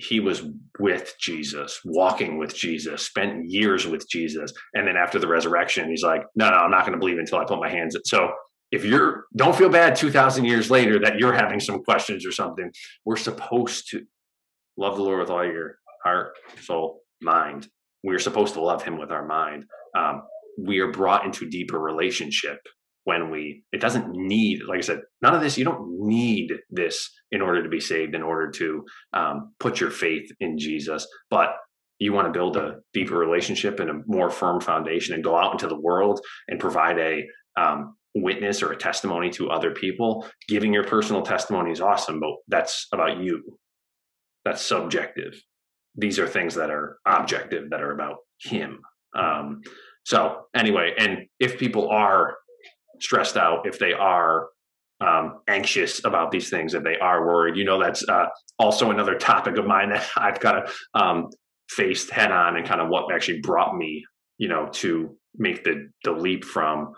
[0.00, 0.44] he was
[0.78, 4.52] with Jesus, walking with Jesus, spent years with Jesus.
[4.74, 7.38] And then after the resurrection, he's like, no, no, I'm not going to believe until
[7.38, 7.96] I put my hands.
[7.96, 8.04] In.
[8.04, 8.30] So
[8.70, 12.70] if you're don't feel bad 2000 years later that you're having some questions or something
[13.04, 14.02] we're supposed to
[14.76, 17.68] love the lord with all your heart soul mind
[18.04, 19.64] we're supposed to love him with our mind
[19.96, 20.22] um,
[20.58, 22.58] we are brought into deeper relationship
[23.08, 27.10] when we it doesn't need like i said none of this you don't need this
[27.32, 28.84] in order to be saved in order to
[29.14, 31.50] um, put your faith in jesus but
[31.98, 35.52] you want to build a deeper relationship and a more firm foundation and go out
[35.52, 37.24] into the world and provide a
[37.60, 40.26] um, witness or a testimony to other people.
[40.48, 43.42] Giving your personal testimony is awesome but that's about you.
[44.44, 45.34] That's subjective.
[45.96, 48.78] These are things that are objective that are about him.
[49.18, 49.62] Um,
[50.04, 52.36] so anyway and if people are
[53.00, 54.48] stressed out if they are
[55.00, 57.56] um, anxious about these things if they are worried.
[57.56, 58.26] You know that's uh,
[58.58, 61.30] also another topic of mine that i've kind of um,
[61.70, 64.04] faced head on and kind of what actually brought me
[64.38, 66.92] you know to make the the leap from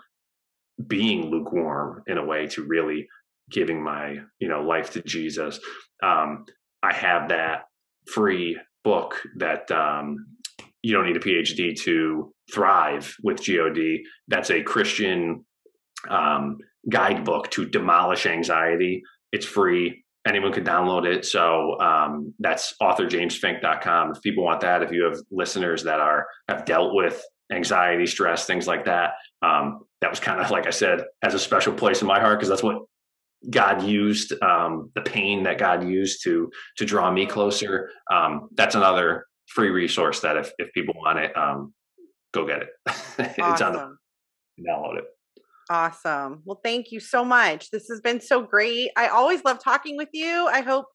[0.87, 3.07] being lukewarm in a way to really
[3.51, 5.59] giving my you know life to jesus.
[6.01, 6.45] Um,
[6.81, 7.63] i have that
[8.11, 10.25] free book that um,
[10.81, 13.77] you don't need a phd to thrive with god
[14.27, 15.45] that's a christian
[16.09, 16.57] um,
[16.89, 24.21] guidebook to demolish anxiety it's free anyone can download it so um, that's authorjamesfinke.com if
[24.21, 28.67] people want that if you have listeners that are have dealt with anxiety stress things
[28.67, 32.07] like that um, that was kind of like I said has a special place in
[32.07, 32.83] my heart because that's what
[33.49, 37.89] God used um, the pain that God used to to draw me closer.
[38.11, 41.73] Um, that's another free resource that if if people want it, um,
[42.33, 42.69] go get it.
[43.19, 43.95] it's on the
[44.67, 45.05] download it.
[45.71, 46.41] Awesome.
[46.43, 47.71] Well, thank you so much.
[47.71, 48.91] This has been so great.
[48.97, 50.49] I always love talking with you.
[50.51, 50.85] I hope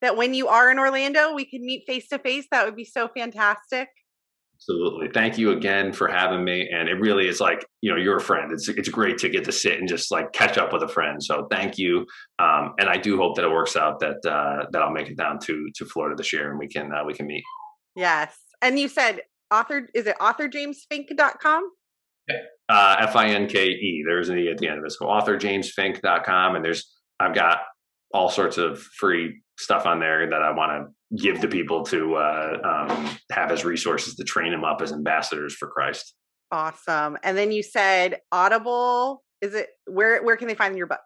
[0.00, 2.46] that when you are in Orlando, we can meet face to face.
[2.50, 3.90] That would be so fantastic.
[4.56, 5.08] Absolutely.
[5.12, 6.70] Thank you again for having me.
[6.74, 8.50] And it really is like, you know, you're a friend.
[8.50, 11.22] It's it's great to get to sit and just like catch up with a friend.
[11.22, 12.06] So thank you.
[12.38, 15.18] Um, and I do hope that it works out that uh, that I'll make it
[15.18, 17.44] down to to Florida this year and we can uh, we can meet.
[17.94, 18.34] Yes.
[18.62, 19.20] And you said
[19.52, 21.70] author is it authorjamesfinke.com?
[22.68, 24.04] Uh, F I N K E.
[24.06, 24.92] There's an E at the end of it.
[24.92, 26.56] So authorjamesfinke.com.
[26.56, 26.90] And there's
[27.20, 27.60] I've got
[28.12, 32.16] all sorts of free stuff on there that I want to give to people to
[32.16, 36.14] uh, um, have as resources to train them up as ambassadors for Christ.
[36.50, 37.18] Awesome.
[37.22, 39.22] And then you said Audible.
[39.40, 41.00] Is it where where can they find your book?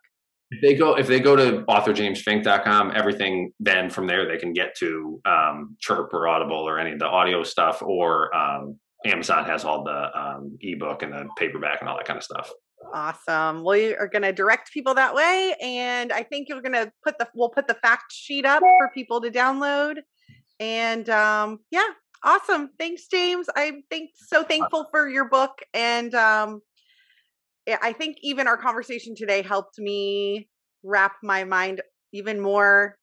[0.51, 4.77] If they go if they go to authorjamesfinke.com, everything then from there they can get
[4.77, 9.65] to um, Chirp or Audible or any of the audio stuff, or um, Amazon has
[9.65, 12.51] all the um, ebook and the paperback and all that kind of stuff.
[12.93, 13.65] Awesome.
[13.65, 17.19] We are going to direct people that way, and I think you're going to put
[17.19, 19.97] the we'll put the fact sheet up for people to download.
[20.61, 21.87] And um, yeah,
[22.25, 22.71] awesome.
[22.79, 23.47] Thanks, James.
[23.55, 26.61] I'm think so thankful for your book, and um,
[27.83, 30.49] I think even our conversation today helped me
[30.83, 31.83] wrap my mind
[32.13, 32.97] even more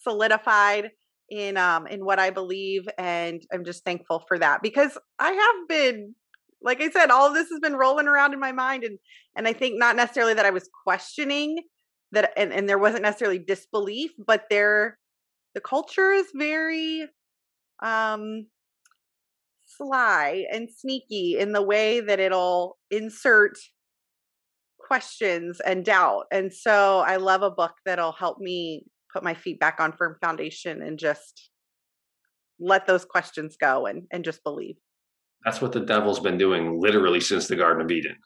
[0.00, 0.90] solidified
[1.30, 5.68] in um in what I believe and I'm just thankful for that because I have
[5.68, 6.14] been
[6.62, 8.98] like I said, all of this has been rolling around in my mind, and
[9.36, 11.62] and I think not necessarily that I was questioning
[12.12, 14.98] that, and and there wasn't necessarily disbelief, but there,
[15.54, 17.06] the culture is very,
[17.82, 18.46] um,
[19.66, 23.56] sly and sneaky in the way that it'll insert
[24.80, 26.24] questions and doubt.
[26.32, 30.16] And so I love a book that'll help me put my feet back on firm
[30.20, 31.50] foundation and just
[32.60, 34.76] let those questions go and, and just believe.
[35.44, 38.16] That's what the devil's been doing literally since the Garden of Eden.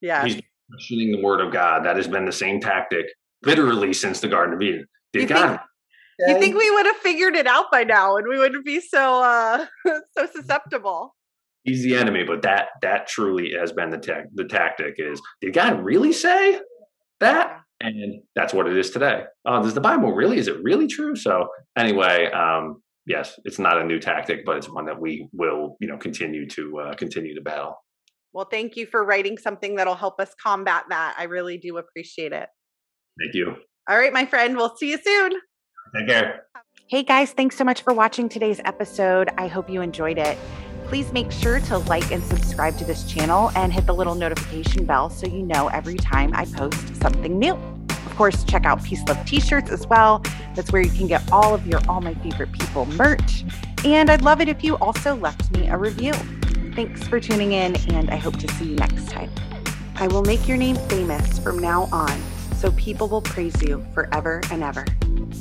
[0.00, 0.24] Yeah.
[0.24, 1.84] He's questioning the word of God.
[1.84, 3.06] That has been the same tactic
[3.44, 4.86] literally since the Garden of Eden.
[5.12, 5.60] Did You God think-
[6.28, 9.22] You think we would have figured it out by now and we wouldn't be so
[9.22, 9.66] uh
[10.16, 11.14] so susceptible.
[11.64, 15.52] he's the enemy, but that that truly has been the tech the tactic is did
[15.54, 16.60] God really say
[17.20, 17.60] that?
[17.84, 19.24] And that's what it is today.
[19.44, 20.38] Oh, does the Bible really?
[20.38, 21.14] Is it really true?
[21.14, 25.76] So anyway, um, yes, it's not a new tactic, but it's one that we will,
[25.80, 27.76] you know, continue to uh, continue to battle.
[28.32, 31.14] Well, thank you for writing something that'll help us combat that.
[31.18, 32.48] I really do appreciate it.
[33.20, 33.54] Thank you.
[33.88, 35.32] All right, my friend, we'll see you soon.
[35.94, 36.46] Take care.
[36.88, 39.28] Hey guys, thanks so much for watching today's episode.
[39.36, 40.38] I hope you enjoyed it.
[40.94, 44.84] Please make sure to like and subscribe to this channel and hit the little notification
[44.84, 47.54] bell so you know every time I post something new.
[47.88, 50.22] Of course, check out Peace Love t shirts as well.
[50.54, 53.42] That's where you can get all of your All My Favorite People merch.
[53.84, 56.12] And I'd love it if you also left me a review.
[56.76, 59.32] Thanks for tuning in, and I hope to see you next time.
[59.96, 62.16] I will make your name famous from now on,
[62.54, 64.84] so people will praise you forever and ever.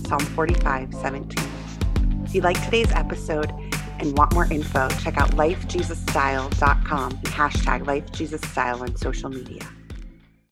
[0.08, 1.48] Psalm 45, 17.
[2.26, 3.54] If you like today's episode
[4.04, 9.62] and want more info, check out lifejesusstyle.com and hashtag lifejesusstyle on social media.